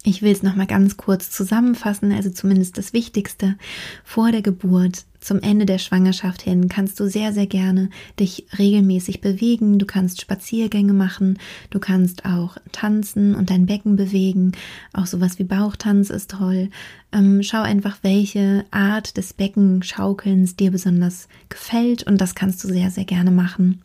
Ich 0.03 0.23
will 0.23 0.33
es 0.33 0.43
nochmal 0.43 0.67
ganz 0.67 0.97
kurz 0.97 1.31
zusammenfassen, 1.31 2.13
also 2.13 2.31
zumindest 2.31 2.79
das 2.79 2.93
Wichtigste. 2.93 3.57
Vor 4.05 4.31
der 4.31 4.43
Geburt 4.43 5.05
zum 5.21 5.41
Ende 5.41 5.67
der 5.67 5.79
Schwangerschaft 5.79 6.43
hin 6.43 6.69
kannst 6.69 6.99
du 7.01 7.09
sehr, 7.09 7.33
sehr 7.33 7.47
gerne 7.47 7.91
dich 8.19 8.47
regelmäßig 8.59 9.21
bewegen. 9.21 9.79
Du 9.79 9.87
kannst 9.87 10.21
Spaziergänge 10.21 10.93
machen, 10.93 11.39
du 11.71 11.79
kannst 11.79 12.25
auch 12.25 12.57
tanzen 12.73 13.35
und 13.35 13.51
dein 13.51 13.67
Becken 13.67 13.97
bewegen. 13.97 14.53
Auch 14.93 15.07
sowas 15.07 15.39
wie 15.39 15.45
Bauchtanz 15.45 16.11
ist 16.11 16.31
toll. 16.33 16.71
Ähm, 17.13 17.43
schau 17.43 17.63
einfach, 17.63 17.99
welche 18.03 18.65
Art 18.71 19.17
des 19.17 19.33
Beckenschaukelns 19.33 20.57
dir 20.57 20.71
besonders 20.71 21.29
gefällt 21.49 22.03
und 22.03 22.21
das 22.21 22.35
kannst 22.35 22.63
du 22.63 22.69
sehr, 22.69 22.91
sehr 22.91 23.05
gerne 23.05 23.31
machen. 23.31 23.81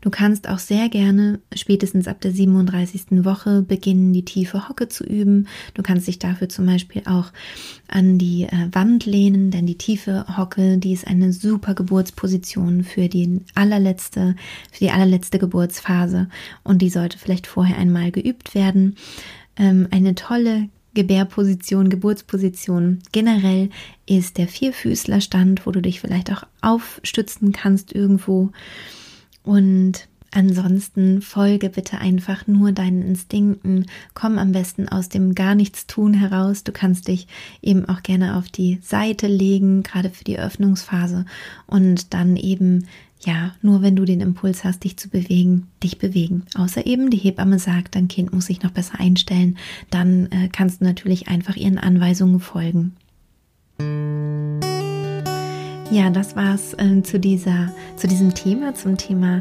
Du 0.00 0.10
kannst 0.10 0.48
auch 0.48 0.58
sehr 0.58 0.88
gerne 0.88 1.38
spätestens 1.54 2.08
ab 2.08 2.20
der 2.20 2.32
37. 2.32 3.24
Woche 3.24 3.62
beginnen, 3.62 4.12
die 4.12 4.24
tiefe 4.24 4.68
Hocke 4.68 4.88
zu 4.88 5.04
üben. 5.04 5.46
Du 5.74 5.82
kannst 5.82 6.08
dich 6.08 6.18
dafür 6.18 6.48
zum 6.48 6.66
Beispiel 6.66 7.02
auch 7.04 7.30
an 7.88 8.18
die 8.18 8.44
äh, 8.44 8.68
Wand 8.72 9.06
lehnen, 9.06 9.50
denn 9.50 9.66
die 9.66 9.78
tiefe 9.78 10.24
Hocke 10.36 10.71
die 10.78 10.92
ist 10.92 11.06
eine 11.06 11.32
super 11.32 11.74
Geburtsposition 11.74 12.84
für 12.84 13.08
die 13.08 13.40
allerletzte, 13.54 14.36
für 14.70 14.78
die 14.84 14.90
allerletzte 14.90 15.38
Geburtsphase 15.38 16.28
und 16.62 16.82
die 16.82 16.90
sollte 16.90 17.18
vielleicht 17.18 17.46
vorher 17.46 17.78
einmal 17.78 18.10
geübt 18.10 18.54
werden. 18.54 18.96
Ähm, 19.56 19.88
eine 19.90 20.14
tolle 20.14 20.68
Gebärposition, 20.94 21.88
Geburtsposition. 21.88 22.98
Generell 23.12 23.70
ist 24.06 24.38
der 24.38 24.48
Vierfüßlerstand, 24.48 25.66
wo 25.66 25.70
du 25.70 25.80
dich 25.80 26.00
vielleicht 26.00 26.30
auch 26.30 26.44
aufstützen 26.60 27.52
kannst 27.52 27.92
irgendwo. 27.92 28.50
Und 29.42 30.08
Ansonsten 30.34 31.20
folge 31.20 31.68
bitte 31.68 31.98
einfach 31.98 32.46
nur 32.46 32.72
deinen 32.72 33.02
Instinkten, 33.02 33.86
komm 34.14 34.38
am 34.38 34.52
besten 34.52 34.88
aus 34.88 35.10
dem 35.10 35.34
gar 35.34 35.54
nichts 35.54 35.86
tun 35.86 36.14
heraus. 36.14 36.64
Du 36.64 36.72
kannst 36.72 37.08
dich 37.08 37.26
eben 37.60 37.84
auch 37.86 38.02
gerne 38.02 38.36
auf 38.36 38.48
die 38.48 38.78
Seite 38.82 39.26
legen, 39.26 39.82
gerade 39.82 40.08
für 40.08 40.24
die 40.24 40.38
Öffnungsphase 40.38 41.26
und 41.66 42.14
dann 42.14 42.36
eben 42.36 42.86
ja, 43.24 43.54
nur 43.62 43.82
wenn 43.82 43.94
du 43.94 44.04
den 44.04 44.20
Impuls 44.20 44.64
hast, 44.64 44.84
dich 44.84 44.96
zu 44.96 45.08
bewegen, 45.08 45.68
dich 45.82 45.98
bewegen. 45.98 46.44
Außer 46.56 46.86
eben 46.86 47.10
die 47.10 47.18
Hebamme 47.18 47.58
sagt, 47.58 47.94
dein 47.94 48.08
Kind 48.08 48.32
muss 48.32 48.46
sich 48.46 48.62
noch 48.62 48.72
besser 48.72 48.98
einstellen, 48.98 49.58
dann 49.90 50.26
äh, 50.32 50.48
kannst 50.50 50.80
du 50.80 50.84
natürlich 50.84 51.28
einfach 51.28 51.56
ihren 51.56 51.78
Anweisungen 51.78 52.40
folgen. 52.40 52.96
Ja, 55.92 56.08
das 56.08 56.36
war's 56.36 56.72
äh, 56.78 57.02
zu 57.02 57.20
dieser, 57.20 57.70
zu 57.96 58.08
diesem 58.08 58.32
Thema, 58.32 58.74
zum 58.74 58.96
Thema 58.96 59.40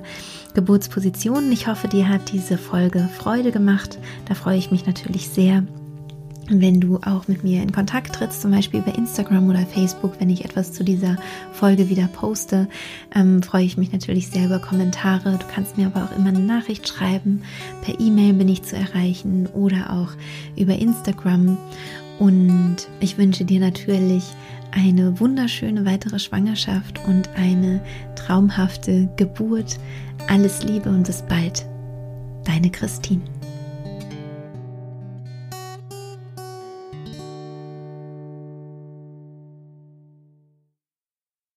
Geburtspositionen. 0.53 1.49
Ich 1.49 1.67
hoffe, 1.67 1.87
dir 1.87 2.09
hat 2.09 2.33
diese 2.33 2.57
Folge 2.57 3.07
Freude 3.17 3.53
gemacht. 3.53 3.97
Da 4.25 4.33
freue 4.33 4.57
ich 4.57 4.69
mich 4.69 4.85
natürlich 4.85 5.29
sehr. 5.29 5.63
Wenn 6.49 6.81
du 6.81 6.97
auch 6.97 7.29
mit 7.29 7.45
mir 7.45 7.63
in 7.63 7.71
Kontakt 7.71 8.15
trittst, 8.15 8.41
zum 8.41 8.51
Beispiel 8.51 8.81
über 8.81 8.93
Instagram 8.93 9.49
oder 9.49 9.65
Facebook, 9.65 10.19
wenn 10.19 10.29
ich 10.29 10.43
etwas 10.43 10.73
zu 10.73 10.83
dieser 10.83 11.15
Folge 11.53 11.87
wieder 11.87 12.09
poste, 12.09 12.67
ähm, 13.15 13.41
freue 13.41 13.63
ich 13.63 13.77
mich 13.77 13.93
natürlich 13.93 14.27
sehr 14.27 14.47
über 14.47 14.59
Kommentare. 14.59 15.37
Du 15.39 15.45
kannst 15.55 15.77
mir 15.77 15.85
aber 15.87 16.03
auch 16.03 16.17
immer 16.17 16.29
eine 16.29 16.39
Nachricht 16.39 16.85
schreiben. 16.85 17.43
Per 17.81 17.97
E-Mail 17.97 18.33
bin 18.33 18.49
ich 18.49 18.63
zu 18.63 18.75
erreichen 18.75 19.47
oder 19.53 19.93
auch 19.93 20.11
über 20.61 20.75
Instagram. 20.75 21.57
Und 22.19 22.75
ich 22.99 23.17
wünsche 23.17 23.45
dir 23.45 23.61
natürlich 23.61 24.25
eine 24.71 25.19
wunderschöne 25.19 25.85
weitere 25.85 26.19
Schwangerschaft 26.19 26.99
und 27.05 27.29
eine 27.35 27.81
traumhafte 28.15 29.09
Geburt. 29.17 29.79
Alles 30.27 30.63
Liebe 30.63 30.89
und 30.89 31.07
bis 31.07 31.21
bald. 31.23 31.65
Deine 32.45 32.69
Christine. 32.69 33.21